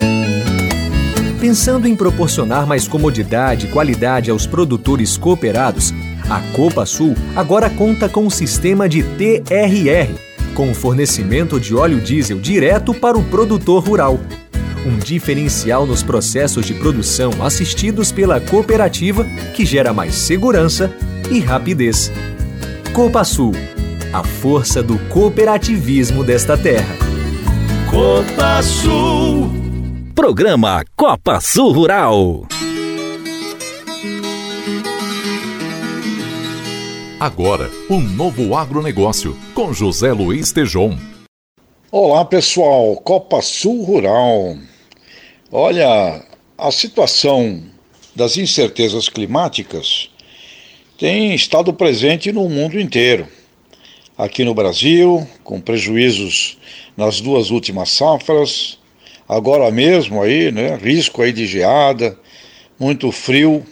Pensando 1.44 1.90
em 1.90 1.94
proporcionar 1.94 2.66
mais 2.66 2.88
comodidade 2.88 3.66
e 3.66 3.70
qualidade 3.70 4.32
aos 4.32 4.48
produtores 4.48 5.18
cooperados, 5.18 5.94
a 6.30 6.40
Copa 6.56 6.86
Sul 6.86 7.16
agora 7.36 7.70
conta 7.70 8.08
com 8.08 8.26
um 8.26 8.30
sistema 8.30 8.88
de 8.88 9.04
TRR, 9.04 10.16
com 10.56 10.74
fornecimento 10.74 11.60
de 11.60 11.76
óleo 11.76 12.00
diesel 12.00 12.40
direto 12.40 12.94
para 12.94 13.18
o 13.18 13.24
produtor 13.26 13.84
rural. 13.86 14.22
Um 14.86 14.98
diferencial 14.98 15.86
nos 15.86 16.02
processos 16.02 16.66
de 16.66 16.76
produção 16.76 17.32
assistidos 17.44 18.10
pela 18.10 18.40
cooperativa 18.40 19.26
que 19.54 19.66
gera 19.66 19.92
mais 19.92 20.16
segurança 20.16 20.96
e 21.30 21.42
rapidez. 21.42 22.10
Copa 22.94 23.26
Sul, 23.26 23.52
a 24.14 24.24
força 24.24 24.82
do 24.82 24.98
cooperativismo 25.10 26.24
desta 26.24 26.58
terra. 26.58 26.96
Copa 27.92 28.64
Sul. 28.64 29.63
Programa 30.16 30.86
Copa 30.96 31.42
Sul 31.42 31.72
Rural. 31.72 32.46
Agora, 37.20 37.72
um 37.90 38.00
novo 38.00 38.56
agronegócio 38.56 39.36
com 39.56 39.74
José 39.74 40.14
Luiz 40.14 40.52
Tejon. 40.52 40.96
Olá 41.92 42.24
pessoal, 42.26 42.96
Copa 42.98 43.42
Sul 43.42 43.84
Rural. 43.84 44.56
Olha, 45.52 46.24
a 46.60 46.72
situação 46.72 47.64
das 48.16 48.38
incertezas 48.38 49.10
climáticas 49.10 50.12
tem 50.96 51.34
estado 51.34 51.74
presente 51.74 52.32
no 52.32 52.48
mundo 52.48 52.80
inteiro. 52.80 53.28
Aqui 54.16 54.46
no 54.46 54.54
Brasil, 54.54 55.28
com 55.44 55.60
prejuízos 55.60 56.60
nas 56.96 57.20
duas 57.20 57.50
últimas 57.50 57.90
safras, 57.90 58.78
agora 59.28 59.70
mesmo 59.72 60.22
aí, 60.22 60.52
né, 60.52 60.76
risco 60.76 61.22
aí 61.22 61.32
de 61.32 61.46
geada, 61.46 62.18
muito 62.80 63.12
frio 63.12 63.64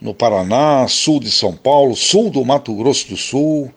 no 0.00 0.14
Paraná, 0.14 0.86
sul 0.88 1.20
de 1.20 1.30
São 1.30 1.54
Paulo, 1.54 1.94
sul 1.94 2.30
do 2.30 2.44
Mato 2.44 2.74
Grosso 2.74 3.08
do 3.08 3.16
Sul, 3.16 3.72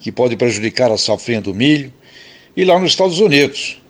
que 0.00 0.10
pode 0.10 0.36
prejudicar 0.36 0.90
a 0.90 0.98
safrinha 0.98 1.40
do 1.40 1.54
milho, 1.54 1.92
e 2.56 2.64
lá 2.64 2.78
nos 2.78 2.90
Estados 2.90 3.20
Unidos. 3.20 3.80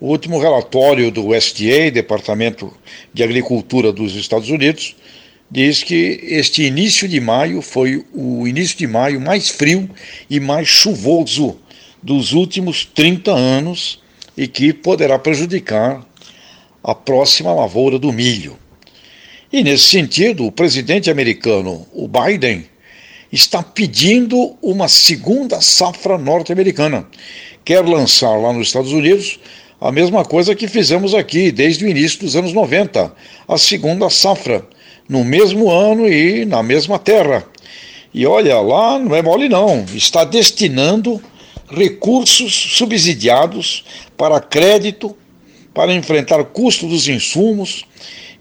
O 0.00 0.08
último 0.08 0.38
relatório 0.38 1.10
do 1.10 1.28
USDA, 1.28 1.90
Departamento 1.90 2.72
de 3.12 3.22
Agricultura 3.22 3.92
dos 3.92 4.14
Estados 4.14 4.48
Unidos, 4.50 4.94
diz 5.50 5.82
que 5.82 6.20
este 6.22 6.62
início 6.62 7.08
de 7.08 7.20
maio 7.20 7.62
foi 7.62 8.04
o 8.14 8.46
início 8.46 8.76
de 8.76 8.86
maio 8.86 9.20
mais 9.20 9.48
frio 9.48 9.88
e 10.28 10.38
mais 10.38 10.68
chuvoso 10.68 11.58
dos 12.02 12.32
últimos 12.32 12.84
30 12.84 13.32
anos 13.32 14.00
e 14.38 14.46
que 14.46 14.72
poderá 14.72 15.18
prejudicar 15.18 16.00
a 16.82 16.94
próxima 16.94 17.52
lavoura 17.52 17.98
do 17.98 18.12
milho. 18.12 18.56
E 19.52 19.64
nesse 19.64 19.84
sentido, 19.84 20.46
o 20.46 20.52
presidente 20.52 21.10
americano, 21.10 21.84
o 21.92 22.06
Biden, 22.06 22.64
está 23.32 23.64
pedindo 23.64 24.56
uma 24.62 24.86
segunda 24.86 25.60
safra 25.60 26.16
norte-americana. 26.16 27.04
Quer 27.64 27.84
lançar 27.84 28.30
lá 28.36 28.52
nos 28.52 28.68
Estados 28.68 28.92
Unidos 28.92 29.40
a 29.80 29.90
mesma 29.90 30.24
coisa 30.24 30.54
que 30.54 30.68
fizemos 30.68 31.14
aqui 31.14 31.50
desde 31.50 31.84
o 31.84 31.88
início 31.88 32.20
dos 32.20 32.36
anos 32.36 32.52
90, 32.52 33.12
a 33.48 33.58
segunda 33.58 34.08
safra, 34.08 34.64
no 35.08 35.24
mesmo 35.24 35.68
ano 35.68 36.08
e 36.08 36.44
na 36.44 36.62
mesma 36.62 36.96
terra. 36.96 37.44
E 38.14 38.24
olha, 38.24 38.60
lá 38.60 38.98
não 39.00 39.16
é 39.16 39.20
mole 39.20 39.48
não, 39.48 39.84
está 39.94 40.22
destinando 40.22 41.20
recursos 41.70 42.54
subsidiados 42.76 43.84
para 44.16 44.40
crédito, 44.40 45.16
para 45.74 45.94
enfrentar 45.94 46.42
custo 46.44 46.86
dos 46.86 47.08
insumos, 47.08 47.84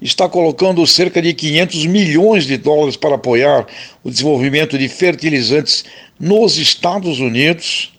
está 0.02 0.30
colocando 0.30 0.86
cerca 0.86 1.22
de 1.22 1.34
500 1.34 1.86
milhões 1.86 2.46
de 2.46 2.58
dólares 2.58 2.96
para 2.96 3.16
apoiar 3.16 3.66
o 4.04 4.10
desenvolvimento 4.10 4.78
de 4.78 4.88
fertilizantes 4.88 5.86
nos 6.20 6.58
Estados 6.58 7.20
Unidos, 7.20 7.92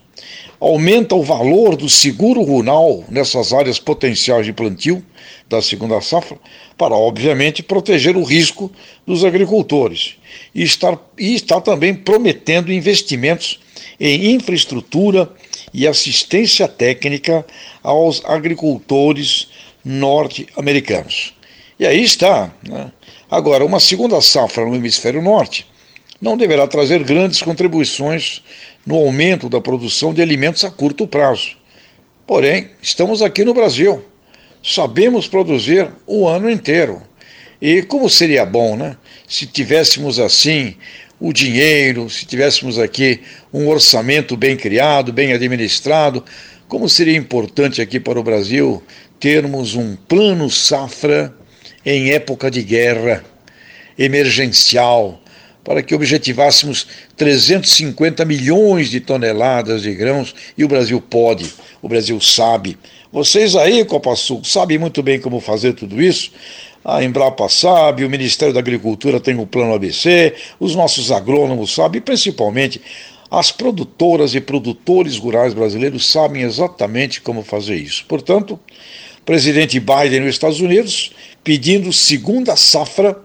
aumenta 0.61 1.15
o 1.15 1.23
valor 1.23 1.77
do 1.77 1.89
seguro 1.89 2.43
rural 2.43 3.05
nessas 3.09 3.53
áreas 3.53 3.79
potenciais 3.79 4.45
de 4.45 4.53
plantio 4.53 5.05
da 5.49 5.63
segunda 5.63 6.01
safra, 6.01 6.37
para, 6.77 6.95
obviamente, 6.95 7.63
proteger 7.63 8.17
o 8.17 8.23
risco 8.23 8.71
dos 9.07 9.25
agricultores. 9.25 10.17
E 10.55 10.63
está, 10.63 10.99
e 11.17 11.35
está 11.35 11.61
também 11.61 11.95
prometendo 11.95 12.73
investimentos 12.73 13.61
em 13.99 14.35
infraestrutura 14.35 15.31
e 15.73 15.87
assistência 15.87 16.69
técnica 16.69 17.45
aos 17.83 18.25
agricultores 18.25 19.49
norte-americanos. 19.85 21.35
E 21.79 21.87
aí 21.87 22.03
está. 22.03 22.53
Né? 22.67 22.91
Agora, 23.31 23.65
uma 23.65 23.81
segunda 23.81 24.21
safra 24.21 24.65
no 24.65 24.75
hemisfério 24.75 25.23
norte 25.23 25.67
não 26.21 26.37
deverá 26.37 26.67
trazer 26.67 27.05
grandes 27.05 27.41
contribuições 27.43 28.43
no 28.85 28.97
aumento 28.97 29.49
da 29.49 29.61
produção 29.61 30.13
de 30.13 30.21
alimentos 30.21 30.65
a 30.65 30.71
curto 30.71 31.07
prazo. 31.07 31.57
Porém, 32.27 32.71
estamos 32.83 33.23
aqui 33.23 33.45
no 33.45 33.55
Brasil. 33.55 34.05
Sabemos 34.63 35.29
produzir 35.29 35.89
o 36.07 36.27
ano 36.27 36.51
inteiro. 36.51 37.03
E 37.61 37.83
como 37.83 38.11
seria 38.11 38.45
bom, 38.45 38.77
né? 38.77 38.97
Se 39.29 39.47
tivéssemos 39.47 40.19
assim 40.19 40.77
o 41.21 41.33
dinheiro, 41.33 42.09
se 42.09 42.25
tivéssemos 42.27 42.79
aqui 42.79 43.21
um 43.53 43.69
orçamento 43.69 44.37
bem 44.37 44.57
criado, 44.57 45.13
bem 45.13 45.33
administrado, 45.33 46.25
como 46.67 46.89
seria 46.89 47.17
importante 47.17 47.81
aqui 47.81 47.99
para 47.99 48.21
o 48.21 48.23
Brasil 48.23 48.83
termos 49.19 49.75
um 49.75 49.97
plano 49.97 50.51
safra 50.51 51.35
em 51.85 52.11
época 52.11 52.51
de 52.51 52.63
guerra 52.63 53.25
emergencial, 53.99 55.21
para 55.65 55.83
que 55.83 55.95
objetivássemos 55.95 56.87
350 57.17 58.25
milhões 58.25 58.91
de 58.91 59.01
toneladas 59.01 59.83
de 59.83 59.93
grãos 59.95 60.35
e 60.57 60.65
o 60.65 60.69
Brasil 60.69 61.01
pode, 61.01 61.53
o 61.83 61.89
Brasil 61.89 62.21
sabe. 62.21 62.79
Vocês 63.13 63.57
aí, 63.57 63.85
Copa 63.85 64.15
Sul, 64.15 64.45
sabem 64.45 64.79
muito 64.79 65.03
bem 65.03 65.21
como 65.21 65.41
fazer 65.41 65.73
tudo 65.73 66.01
isso. 66.01 66.31
A 66.85 67.03
Embrapa 67.03 67.49
sabe, 67.49 68.05
o 68.05 68.11
Ministério 68.11 68.55
da 68.55 68.61
Agricultura 68.61 69.19
tem 69.19 69.39
o 69.39 69.47
plano 69.47 69.75
ABC, 69.75 70.35
os 70.61 70.75
nossos 70.75 71.11
agrônomos 71.11 71.75
sabem, 71.75 72.01
principalmente 72.01 72.81
as 73.31 73.53
produtoras 73.53 74.35
e 74.35 74.41
produtores 74.41 75.17
rurais 75.17 75.53
brasileiros 75.53 76.07
sabem 76.07 76.43
exatamente 76.43 77.21
como 77.21 77.43
fazer 77.43 77.77
isso. 77.77 78.05
Portanto, 78.07 78.59
presidente 79.25 79.79
Biden 79.79 80.21
nos 80.21 80.31
Estados 80.31 80.61
Unidos 80.61 81.13
pedindo 81.45 81.93
segunda 81.93 82.57
safra 82.57 83.19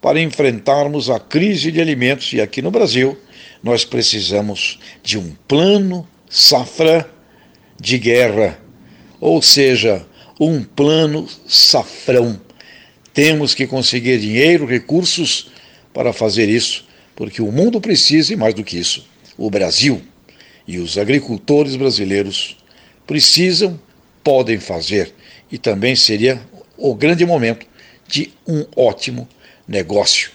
para 0.00 0.20
enfrentarmos 0.20 1.08
a 1.08 1.18
crise 1.18 1.70
de 1.70 1.80
alimentos 1.80 2.32
e 2.32 2.40
aqui 2.40 2.60
no 2.60 2.70
Brasil 2.70 3.16
nós 3.62 3.84
precisamos 3.84 4.78
de 5.02 5.16
um 5.16 5.34
plano 5.48 6.06
safra 6.28 7.08
de 7.80 7.98
guerra, 7.98 8.58
ou 9.20 9.40
seja, 9.40 10.04
um 10.38 10.62
plano 10.62 11.26
safrão. 11.46 12.38
Temos 13.12 13.54
que 13.54 13.66
conseguir 13.66 14.18
dinheiro, 14.18 14.66
recursos 14.66 15.50
para 15.92 16.12
fazer 16.12 16.48
isso, 16.48 16.84
porque 17.14 17.40
o 17.40 17.50
mundo 17.52 17.80
precisa 17.80 18.32
e 18.32 18.36
mais 18.36 18.52
do 18.52 18.64
que 18.64 18.76
isso, 18.76 19.06
o 19.36 19.50
Brasil 19.50 20.02
e 20.66 20.78
os 20.78 20.96
agricultores 20.96 21.76
brasileiros 21.76 22.56
precisam, 23.06 23.78
podem 24.22 24.58
fazer 24.58 25.12
e 25.50 25.58
também 25.58 25.94
seria 25.94 26.40
o 26.76 26.94
grande 26.94 27.24
momento 27.26 27.66
de 28.08 28.32
um 28.46 28.64
ótimo 28.76 29.28
negócio, 29.68 30.30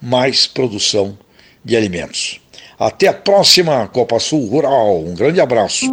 mais 0.00 0.46
produção 0.46 1.18
de 1.64 1.76
alimentos. 1.76 2.40
Até 2.78 3.08
a 3.08 3.12
próxima 3.12 3.86
Copa 3.88 4.18
Sul 4.18 4.46
Rural. 4.46 5.04
Um 5.04 5.14
grande 5.14 5.40
abraço. 5.40 5.86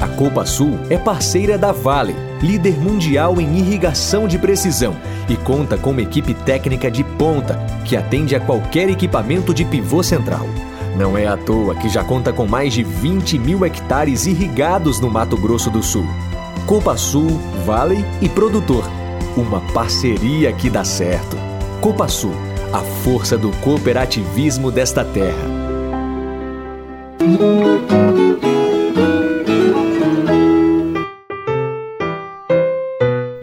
A 0.00 0.08
Copa 0.08 0.44
Sul 0.44 0.78
é 0.90 0.98
parceira 0.98 1.56
da 1.56 1.70
Vale, 1.70 2.14
líder 2.42 2.76
mundial 2.78 3.40
em 3.40 3.58
irrigação 3.58 4.26
de 4.26 4.38
precisão 4.38 4.96
e 5.32 5.36
conta 5.36 5.76
com 5.76 5.90
uma 5.90 6.02
equipe 6.02 6.34
técnica 6.34 6.90
de 6.90 7.04
ponta 7.04 7.58
que 7.84 7.96
atende 7.96 8.34
a 8.34 8.40
qualquer 8.40 8.88
equipamento 8.88 9.52
de 9.52 9.64
pivô 9.64 10.02
central. 10.02 10.46
Não 10.96 11.16
é 11.16 11.26
à 11.26 11.36
toa 11.36 11.74
que 11.74 11.88
já 11.88 12.02
conta 12.02 12.32
com 12.32 12.46
mais 12.46 12.72
de 12.72 12.82
20 12.82 13.38
mil 13.38 13.64
hectares 13.64 14.26
irrigados 14.26 15.00
no 15.00 15.10
Mato 15.10 15.36
Grosso 15.36 15.70
do 15.70 15.82
Sul. 15.82 16.06
Copa 16.66 16.96
Sul, 16.96 17.40
Vale 17.64 18.04
e 18.20 18.28
Produtor. 18.28 18.84
Uma 19.36 19.60
parceria 19.72 20.52
que 20.52 20.68
dá 20.68 20.84
certo. 20.84 21.36
Copa 21.80 22.08
Sul, 22.08 22.34
a 22.72 22.80
força 23.02 23.38
do 23.38 23.50
cooperativismo 23.62 24.70
desta 24.70 25.04
terra. 25.04 25.58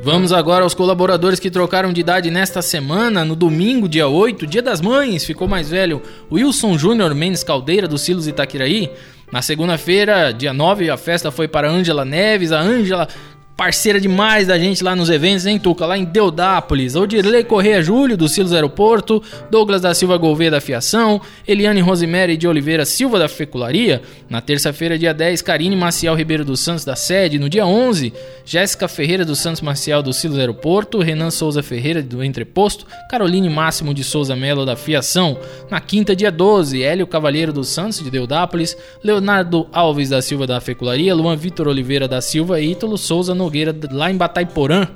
Vamos 0.05 0.31
agora 0.31 0.63
aos 0.63 0.75
colaboradores 0.75 1.39
que 1.39 1.49
trocaram 1.49 1.91
de 1.91 1.99
idade 1.99 2.29
nesta 2.29 2.61
semana. 2.61 3.25
No 3.25 3.35
domingo, 3.35 3.89
dia 3.89 4.07
8, 4.07 4.45
dia 4.45 4.61
das 4.61 4.79
mães, 4.79 5.25
ficou 5.25 5.47
mais 5.47 5.71
velho 5.71 5.99
Wilson 6.31 6.77
Júnior 6.77 7.15
Mendes 7.15 7.43
Caldeira, 7.43 7.87
do 7.87 7.97
Silos 7.97 8.27
Itaquiraí. 8.27 8.91
Na 9.31 9.41
segunda-feira, 9.41 10.31
dia 10.31 10.53
9, 10.53 10.91
a 10.91 10.95
festa 10.95 11.31
foi 11.31 11.47
para 11.47 11.71
Ângela 11.71 12.05
Neves. 12.05 12.51
A 12.51 12.59
Ângela 12.59 13.07
parceira 13.55 14.01
demais 14.01 14.47
da 14.47 14.59
gente 14.59 14.83
lá 14.83 14.95
nos 14.95 15.09
eventos, 15.09 15.45
hein, 15.45 15.57
Tuca? 15.57 15.85
Lá 15.85 15.97
em 15.97 16.03
Deodápolis. 16.03 16.95
Odirley 16.95 17.43
Correia 17.43 17.81
Júlio, 17.81 18.17
do 18.17 18.27
Silos 18.27 18.51
Aeroporto, 18.51 19.23
Douglas 19.49 19.81
da 19.81 19.93
Silva 19.93 20.17
Gouveia 20.17 20.51
da 20.51 20.59
Fiação, 20.59 21.21
Eliane 21.47 21.79
Rosemary 21.79 22.35
de 22.35 22.47
Oliveira 22.47 22.85
Silva 22.85 23.17
da 23.17 23.29
Fecularia. 23.29 24.01
Na 24.29 24.41
terça-feira, 24.41 24.97
dia 24.97 25.13
10, 25.13 25.41
Karine 25.41 25.75
Maciel 25.75 26.15
Ribeiro 26.15 26.43
dos 26.43 26.59
Santos 26.59 26.83
da 26.83 26.95
Sede. 26.95 27.39
No 27.39 27.49
dia 27.49 27.65
11, 27.65 28.11
Jéssica 28.43 28.87
Ferreira 28.87 29.23
dos 29.23 29.39
Santos 29.39 29.61
Maciel 29.61 30.03
do 30.03 30.11
Silos 30.11 30.37
Aeroporto, 30.37 30.99
Renan 30.99 31.31
Souza 31.31 31.63
Ferreira 31.63 32.01
do 32.01 32.23
Entreposto, 32.23 32.85
Caroline 33.09 33.49
Máximo 33.49 33.93
de 33.93 34.03
Souza 34.03 34.35
Melo 34.35 34.65
da 34.65 34.75
Fiação. 34.75 35.37
Na 35.69 35.79
quinta, 35.79 36.15
dia 36.15 36.31
12, 36.31 36.83
Hélio 36.83 37.07
Cavalheiro 37.07 37.53
dos 37.53 37.69
Santos 37.69 37.99
de 37.99 38.11
Deodápolis, 38.11 38.75
Leonardo 39.01 39.67
Alves 39.71 40.09
da 40.09 40.21
Silva 40.21 40.45
da 40.45 40.59
Fecularia, 40.59 41.15
Luan 41.15 41.37
Vitor 41.37 41.69
Oliveira 41.69 42.07
da 42.07 42.19
Silva 42.19 42.59
e 42.59 42.71
Ítalo 42.71 42.97
Souza 42.97 43.33
no 43.33 43.44
Nogueira, 43.45 43.75
lá 43.91 44.11
em 44.11 44.17
Bataiporã, 44.17 44.87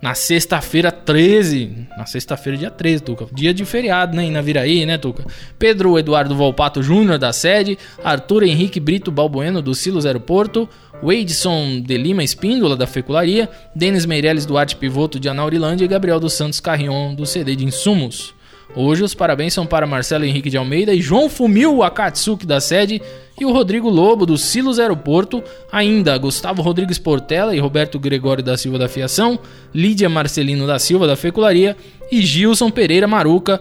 na 0.00 0.14
sexta-feira 0.14 0.92
13. 0.92 1.88
Na 1.96 2.06
sexta-feira, 2.06 2.56
dia 2.56 2.70
13, 2.70 3.02
Tuca. 3.02 3.26
Dia 3.32 3.52
de 3.52 3.64
feriado, 3.64 4.16
né? 4.16 4.24
Em 4.24 4.30
Naviraí, 4.30 4.86
né, 4.86 4.96
Tuca? 4.96 5.24
Pedro 5.58 5.98
Eduardo 5.98 6.36
Volpato 6.36 6.82
Júnior, 6.82 7.18
da 7.18 7.32
sede. 7.32 7.76
Arthur 8.04 8.44
Henrique 8.44 8.78
Brito 8.78 9.10
Balbueno, 9.10 9.60
do 9.60 9.74
Silos 9.74 10.06
Aeroporto. 10.06 10.68
Wadeson 11.02 11.80
de 11.80 11.96
Lima 11.96 12.22
Espíndola, 12.22 12.76
da 12.76 12.86
Fecularia. 12.86 13.48
Denis 13.74 14.06
Meirelles 14.06 14.46
Duarte 14.46 14.76
Pivoto, 14.76 15.18
de 15.18 15.28
Anaurilândia. 15.28 15.84
E 15.84 15.88
Gabriel 15.88 16.20
dos 16.20 16.34
Santos 16.34 16.60
Carrion, 16.60 17.14
do 17.14 17.26
CD 17.26 17.56
de 17.56 17.64
Insumos. 17.64 18.37
Hoje 18.74 19.02
os 19.02 19.14
parabéns 19.14 19.54
são 19.54 19.66
para 19.66 19.86
Marcelo 19.86 20.24
Henrique 20.24 20.50
de 20.50 20.56
Almeida 20.56 20.92
e 20.92 21.00
João 21.00 21.28
Fumil 21.28 21.82
Akatsuki 21.82 22.46
da 22.46 22.60
sede 22.60 23.00
e 23.40 23.44
o 23.44 23.52
Rodrigo 23.52 23.88
Lobo 23.88 24.26
do 24.26 24.36
Silos 24.36 24.78
Aeroporto, 24.78 25.42
ainda 25.72 26.18
Gustavo 26.18 26.60
Rodrigues 26.60 26.98
Portela 26.98 27.54
e 27.54 27.60
Roberto 27.60 27.98
Gregório 27.98 28.42
da 28.42 28.56
Silva 28.56 28.78
da 28.78 28.88
Fiação, 28.88 29.38
Lídia 29.74 30.08
Marcelino 30.08 30.66
da 30.66 30.78
Silva 30.78 31.06
da 31.06 31.16
Fecularia 31.16 31.76
e 32.10 32.20
Gilson 32.20 32.70
Pereira 32.70 33.06
Maruca 33.06 33.60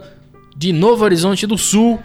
de 0.56 0.74
Novo 0.74 1.04
Horizonte 1.04 1.48
do 1.48 1.58
Sul. 1.58 2.00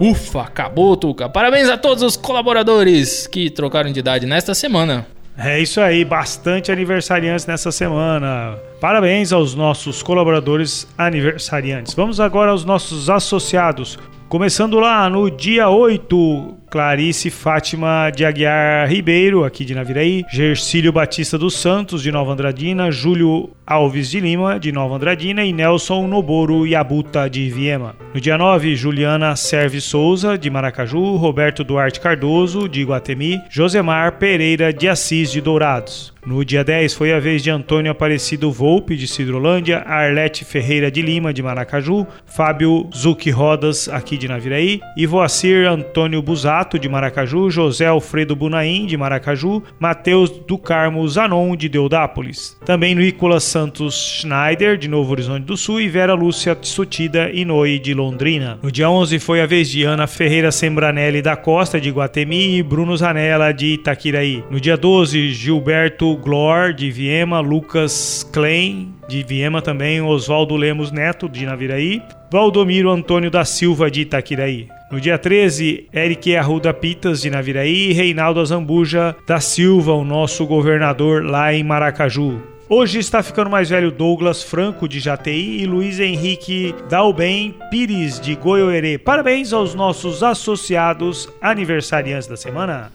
Ufa, 0.00 0.42
acabou, 0.42 0.96
Tuca. 0.96 1.28
Parabéns 1.28 1.68
a 1.68 1.76
todos 1.76 2.02
os 2.02 2.16
colaboradores 2.16 3.26
que 3.26 3.50
trocaram 3.50 3.92
de 3.92 4.00
idade 4.00 4.26
nesta 4.26 4.54
semana. 4.54 5.06
É 5.36 5.60
isso 5.60 5.80
aí, 5.80 6.04
bastante 6.04 6.70
aniversariantes 6.70 7.44
nessa 7.44 7.72
semana. 7.72 8.56
Parabéns 8.80 9.32
aos 9.32 9.54
nossos 9.54 10.02
colaboradores 10.02 10.86
aniversariantes. 10.96 11.92
Vamos 11.94 12.20
agora 12.20 12.52
aos 12.52 12.64
nossos 12.64 13.10
associados. 13.10 13.98
Começando 14.28 14.78
lá 14.78 15.08
no 15.10 15.28
dia 15.30 15.68
8, 15.68 16.56
Clarice 16.74 17.30
Fátima 17.30 18.10
de 18.10 18.24
Aguiar 18.24 18.88
Ribeiro, 18.88 19.44
aqui 19.44 19.64
de 19.64 19.76
Naviraí, 19.76 20.24
Gercílio 20.28 20.92
Batista 20.92 21.38
dos 21.38 21.56
Santos, 21.56 22.02
de 22.02 22.10
Nova 22.10 22.32
Andradina, 22.32 22.90
Júlio 22.90 23.50
Alves 23.64 24.10
de 24.10 24.18
Lima, 24.18 24.58
de 24.58 24.72
Nova 24.72 24.96
Andradina, 24.96 25.44
e 25.44 25.52
Nelson 25.52 26.08
Noboro 26.08 26.66
Yabuta, 26.66 27.30
de 27.30 27.48
Viema. 27.48 27.94
No 28.12 28.20
dia 28.20 28.36
9, 28.36 28.74
Juliana 28.74 29.36
Serve 29.36 29.80
Souza, 29.80 30.36
de 30.36 30.50
Maracaju, 30.50 31.14
Roberto 31.14 31.62
Duarte 31.62 32.00
Cardoso, 32.00 32.68
de 32.68 32.82
Guatemi, 32.82 33.40
Josemar 33.48 34.18
Pereira 34.18 34.72
de 34.72 34.88
Assis, 34.88 35.30
de 35.30 35.40
Dourados. 35.40 36.12
No 36.26 36.42
dia 36.42 36.64
10 36.64 36.94
foi 36.94 37.12
a 37.12 37.20
vez 37.20 37.42
de 37.42 37.50
Antônio 37.50 37.92
Aparecido 37.92 38.50
Volpe, 38.50 38.96
de 38.96 39.06
Cidrolândia, 39.06 39.80
Arlete 39.86 40.42
Ferreira 40.42 40.90
de 40.90 41.02
Lima, 41.02 41.34
de 41.34 41.42
Maracaju, 41.42 42.06
Fábio 42.24 42.88
Zucchi 42.94 43.30
Rodas, 43.30 43.90
aqui 43.90 44.16
de 44.16 44.26
Naviraí, 44.26 44.80
Ivoacir 44.96 45.68
Antônio 45.68 46.22
Busato, 46.64 46.78
de 46.78 46.88
Maracaju, 46.88 47.50
José 47.50 47.86
Alfredo 47.86 48.34
Bunaim, 48.34 48.86
de 48.86 48.96
Maracaju, 48.96 49.62
Matheus 49.78 50.30
do 50.30 50.56
Carmo 50.56 51.06
Zanon, 51.06 51.54
de 51.54 51.68
Deudápolis. 51.68 52.58
Também 52.64 52.94
Nicolas 52.94 53.44
Santos 53.44 54.20
Schneider, 54.20 54.76
de 54.78 54.88
Novo 54.88 55.12
Horizonte 55.12 55.44
do 55.44 55.56
Sul, 55.56 55.80
e 55.80 55.88
Vera 55.88 56.14
Lúcia 56.14 56.54
Tsutida 56.54 57.30
Inoi, 57.30 57.78
de 57.78 57.92
Londrina. 57.92 58.58
No 58.62 58.72
dia 58.72 58.88
11 58.88 59.18
foi 59.18 59.42
a 59.42 59.46
vez 59.46 59.68
de 59.68 59.84
Ana 59.84 60.06
Ferreira 60.06 60.50
Sembranelli 60.50 61.20
da 61.20 61.36
Costa, 61.36 61.80
de 61.80 61.90
Guatemi, 61.90 62.58
e 62.58 62.62
Bruno 62.62 62.96
Zanella, 62.96 63.52
de 63.52 63.74
Itaquiraí. 63.74 64.42
No 64.50 64.58
dia 64.58 64.76
12, 64.76 65.32
Gilberto 65.32 66.16
Glor, 66.16 66.72
de 66.72 66.90
Viema, 66.90 67.40
Lucas 67.40 68.28
Klein, 68.32 68.94
de 69.06 69.22
Viema 69.22 69.60
também, 69.60 70.00
Oswaldo 70.00 70.56
Lemos 70.56 70.90
Neto, 70.90 71.28
de 71.28 71.44
Naviraí, 71.44 72.02
Valdomiro 72.32 72.90
Antônio 72.90 73.30
da 73.30 73.44
Silva, 73.44 73.90
de 73.90 74.00
Itaquiraí. 74.00 74.68
No 74.94 75.00
dia 75.00 75.18
13, 75.18 75.88
Eric 75.92 76.36
Arruda 76.36 76.72
Pitas, 76.72 77.20
de 77.20 77.28
Naviraí, 77.28 77.90
e 77.90 77.92
Reinaldo 77.92 78.38
Azambuja 78.38 79.16
da 79.26 79.40
Silva, 79.40 79.92
o 79.92 80.04
nosso 80.04 80.46
governador 80.46 81.24
lá 81.24 81.52
em 81.52 81.64
Maracaju. 81.64 82.40
Hoje 82.68 83.00
está 83.00 83.20
ficando 83.20 83.50
mais 83.50 83.68
velho 83.68 83.90
Douglas 83.90 84.44
Franco 84.44 84.86
de 84.86 85.00
Jati 85.00 85.32
e 85.32 85.66
Luiz 85.66 85.98
Henrique 85.98 86.72
Dalben 86.88 87.56
Pires 87.72 88.20
de 88.20 88.36
Goiôerê. 88.36 88.96
Parabéns 88.96 89.52
aos 89.52 89.74
nossos 89.74 90.22
associados 90.22 91.28
aniversariantes 91.42 92.28
da 92.28 92.36
semana. 92.36 92.92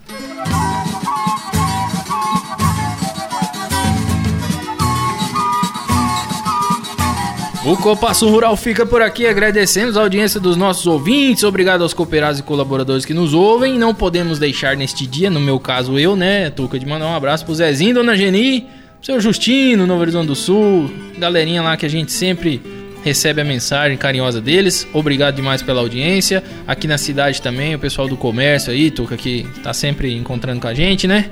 O 7.70 7.76
Copasso 7.76 8.28
Rural 8.28 8.56
fica 8.56 8.84
por 8.84 9.00
aqui. 9.00 9.28
Agradecemos 9.28 9.96
a 9.96 10.00
audiência 10.00 10.40
dos 10.40 10.56
nossos 10.56 10.88
ouvintes. 10.88 11.44
Obrigado 11.44 11.82
aos 11.82 11.94
cooperados 11.94 12.40
e 12.40 12.42
colaboradores 12.42 13.04
que 13.04 13.14
nos 13.14 13.32
ouvem. 13.32 13.78
Não 13.78 13.94
podemos 13.94 14.40
deixar 14.40 14.76
neste 14.76 15.06
dia, 15.06 15.30
no 15.30 15.38
meu 15.38 15.60
caso 15.60 15.96
eu, 15.96 16.16
né, 16.16 16.50
Tuca, 16.50 16.80
de 16.80 16.84
mandar 16.84 17.06
um 17.06 17.14
abraço 17.14 17.44
pro 17.44 17.54
Zezinho, 17.54 17.94
Dona 17.94 18.16
Geni, 18.16 18.66
seu 19.00 19.20
Justino, 19.20 19.86
Novo 19.86 20.00
Horizonte 20.00 20.26
do 20.26 20.34
Sul, 20.34 20.90
galerinha 21.16 21.62
lá 21.62 21.76
que 21.76 21.86
a 21.86 21.88
gente 21.88 22.10
sempre 22.10 22.60
recebe 23.04 23.40
a 23.40 23.44
mensagem 23.44 23.96
carinhosa 23.96 24.40
deles. 24.40 24.84
Obrigado 24.92 25.36
demais 25.36 25.62
pela 25.62 25.80
audiência. 25.80 26.42
Aqui 26.66 26.88
na 26.88 26.98
cidade 26.98 27.40
também, 27.40 27.76
o 27.76 27.78
pessoal 27.78 28.08
do 28.08 28.16
comércio 28.16 28.72
aí, 28.72 28.90
Tuca, 28.90 29.16
que 29.16 29.46
tá 29.62 29.72
sempre 29.72 30.12
encontrando 30.12 30.60
com 30.60 30.66
a 30.66 30.74
gente, 30.74 31.06
né? 31.06 31.30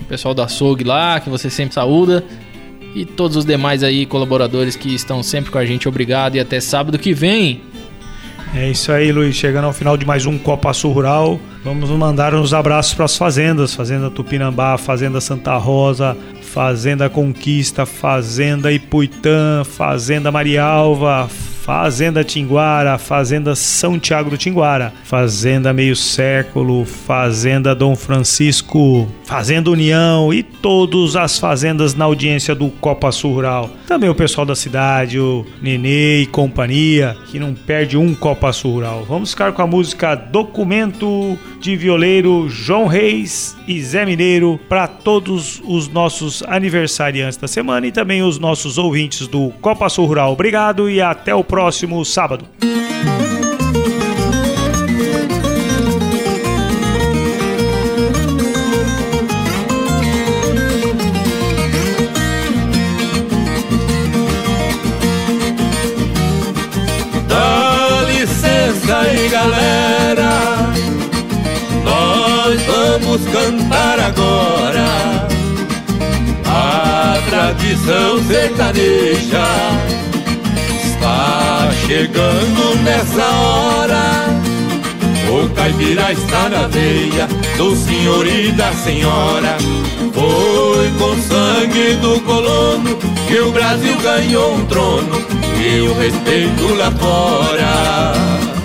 O 0.00 0.04
pessoal 0.04 0.32
da 0.32 0.44
açougue 0.44 0.84
lá, 0.84 1.20
que 1.20 1.28
você 1.28 1.50
sempre 1.50 1.74
saúda 1.74 2.24
e 2.94 3.04
todos 3.04 3.36
os 3.36 3.44
demais 3.44 3.82
aí 3.82 4.06
colaboradores 4.06 4.76
que 4.76 4.94
estão 4.94 5.22
sempre 5.22 5.50
com 5.50 5.58
a 5.58 5.64
gente. 5.64 5.88
Obrigado 5.88 6.36
e 6.36 6.40
até 6.40 6.60
sábado 6.60 6.98
que 6.98 7.12
vem. 7.12 7.62
É 8.54 8.68
isso 8.68 8.90
aí, 8.90 9.12
Luiz. 9.12 9.36
Chegando 9.36 9.66
ao 9.66 9.72
final 9.72 9.96
de 9.96 10.04
mais 10.04 10.26
um 10.26 10.36
Copa 10.36 10.72
Sul 10.72 10.92
Rural, 10.92 11.40
vamos 11.64 11.88
mandar 11.90 12.34
uns 12.34 12.52
abraços 12.52 12.94
para 12.94 13.04
as 13.04 13.16
fazendas: 13.16 13.74
Fazenda 13.74 14.10
Tupinambá, 14.10 14.76
Fazenda 14.76 15.20
Santa 15.20 15.56
Rosa, 15.56 16.16
Fazenda 16.42 17.08
Conquista, 17.08 17.86
Fazenda 17.86 18.72
Ipuitã, 18.72 19.62
Fazenda 19.64 20.32
Marialva, 20.32 21.28
Fazenda 21.62 22.24
Tinguara, 22.24 22.96
Fazenda 22.96 23.54
São 23.54 23.98
Tiago 23.98 24.30
do 24.30 24.38
Tinguara, 24.38 24.94
Fazenda 25.04 25.72
Meio 25.74 25.94
Século, 25.94 26.86
Fazenda 26.86 27.74
Dom 27.74 27.94
Francisco, 27.94 29.06
Fazenda 29.24 29.70
União 29.70 30.32
e 30.32 30.42
todas 30.42 31.16
as 31.16 31.38
fazendas 31.38 31.94
na 31.94 32.06
audiência 32.06 32.54
do 32.54 32.70
Copa 32.70 33.12
Sul 33.12 33.34
Rural. 33.34 33.70
Também 33.86 34.08
o 34.08 34.14
pessoal 34.14 34.46
da 34.46 34.56
cidade, 34.56 35.20
o 35.20 35.46
Nenê 35.60 36.22
e 36.22 36.26
companhia, 36.26 37.16
que 37.26 37.38
não 37.38 37.54
perde 37.54 37.96
um 37.96 38.14
Copa 38.14 38.52
Sul 38.52 38.74
Rural. 38.74 39.04
Vamos 39.06 39.30
ficar 39.30 39.52
com 39.52 39.60
a 39.60 39.66
música 39.66 40.14
Documento 40.14 41.38
de 41.60 41.76
Violeiro 41.76 42.48
João 42.48 42.86
Reis 42.86 43.54
e 43.68 43.80
Zé 43.82 44.06
Mineiro 44.06 44.58
para 44.68 44.86
todos 44.88 45.60
os 45.64 45.88
nossos 45.88 46.42
aniversariantes 46.44 47.36
da 47.36 47.46
semana 47.46 47.86
e 47.86 47.92
também 47.92 48.22
os 48.22 48.38
nossos 48.38 48.78
ouvintes 48.78 49.28
do 49.28 49.50
Copa 49.60 49.88
Sul 49.90 50.06
Rural. 50.06 50.32
Obrigado 50.32 50.88
e 50.88 51.02
até 51.02 51.34
o 51.34 51.44
próximo 51.50 52.04
sábado. 52.04 52.46
Dá 67.26 68.02
licença 68.06 68.98
aí, 68.98 69.28
galera. 69.28 70.30
Nós 71.84 72.62
vamos 72.62 73.22
cantar 73.32 73.98
agora 73.98 75.26
a 76.46 77.18
tradição 77.28 78.22
sertaneja. 78.28 80.09
Chegando 81.90 82.76
nessa 82.84 83.26
hora. 83.26 84.26
O 85.28 85.52
caipira 85.56 86.12
está 86.12 86.48
na 86.48 86.68
veia 86.68 87.26
do 87.56 87.74
senhor 87.74 88.24
e 88.28 88.52
da 88.52 88.72
senhora. 88.74 89.56
Foi 90.14 90.88
com 91.00 91.20
sangue 91.20 91.94
do 91.96 92.20
colono 92.20 92.96
que 93.26 93.40
o 93.40 93.50
Brasil 93.50 93.96
ganhou 94.02 94.54
um 94.54 94.66
trono 94.66 95.20
e 95.60 95.80
o 95.80 95.92
respeito 95.98 96.74
lá 96.76 96.92
fora. 96.92 98.59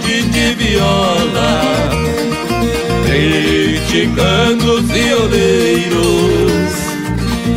De 0.00 0.54
viola, 0.54 1.90
criticando 3.04 4.74
os 4.74 4.84
violeiros, 4.90 6.72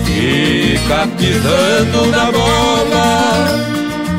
fica 0.05 1.07
pisando 1.17 2.07
na 2.11 2.31
bola, 2.31 3.47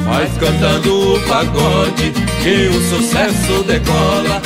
mas 0.07 0.31
cantando 0.39 1.15
o 1.15 1.21
pagode 1.21 2.13
que 2.43 2.69
o 2.69 2.81
sucesso 2.89 3.63
decola. 3.65 4.43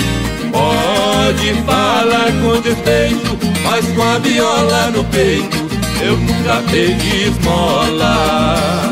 Pode 0.53 1.53
falar 1.67 2.31
com 2.43 2.61
despeito, 2.61 3.39
mas 3.65 3.85
com 3.89 4.03
a 4.03 4.19
viola 4.19 4.91
no 4.93 5.03
peito 5.05 5.65
eu 6.01 6.17
nunca 6.17 6.63
pedi 6.71 7.29
esmola. 7.29 8.85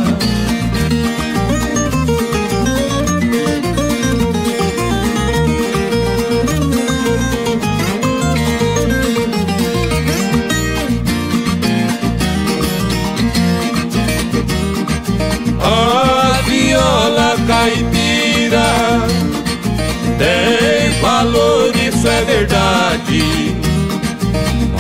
Verdade. 23.13 23.57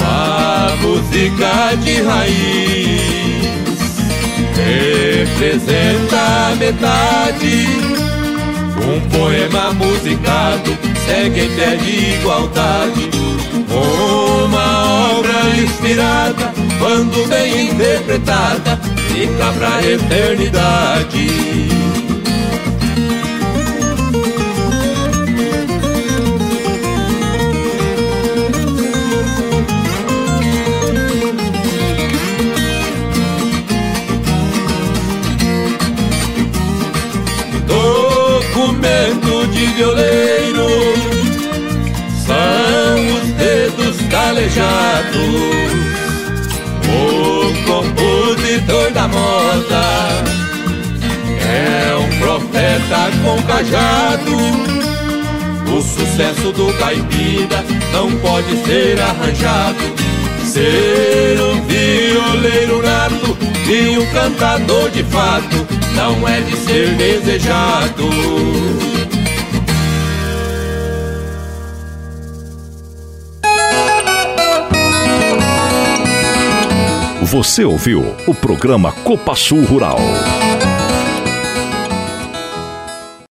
A 0.00 0.76
música 0.80 1.76
de 1.82 2.02
raiz 2.02 3.02
representa 4.56 6.16
a 6.16 6.54
metade. 6.56 7.66
Um 8.84 9.00
poema 9.10 9.72
musicado 9.74 10.76
segue 11.06 11.40
em 11.44 11.56
pé 11.56 11.76
de 11.76 12.14
igualdade. 12.14 13.10
Uma 13.70 15.18
obra 15.18 15.56
inspirada, 15.62 16.52
quando 16.78 17.28
bem 17.28 17.70
interpretada, 17.70 18.78
fica 19.08 19.52
pra 19.58 19.82
eternidade. 19.82 21.71
Violeiro 39.82 40.68
são 42.24 43.16
os 43.16 43.32
dedos 43.32 43.96
calejados. 44.08 45.18
O 46.86 47.52
compositor 47.66 48.92
da 48.92 49.08
moda 49.08 49.84
é 51.40 51.96
um 51.96 52.18
profeta 52.20 53.10
com 53.24 53.42
cajado. 53.42 54.36
O 55.76 55.82
sucesso 55.82 56.52
do 56.52 56.72
caipira 56.78 57.64
não 57.92 58.10
pode 58.18 58.56
ser 58.64 59.00
arranjado. 59.00 60.02
Ser 60.44 61.40
um 61.40 61.60
violeiro 61.62 62.82
nato 62.82 63.36
e 63.66 63.98
um 63.98 64.06
cantador 64.12 64.90
de 64.90 65.02
fato 65.04 65.66
não 65.96 66.28
é 66.28 66.40
de 66.40 66.56
ser 66.56 66.94
desejado. 66.94 68.91
Você 77.32 77.64
ouviu 77.64 78.14
o 78.26 78.34
programa 78.34 78.92
Copa 78.92 79.34
Sul 79.34 79.64
Rural. 79.64 79.96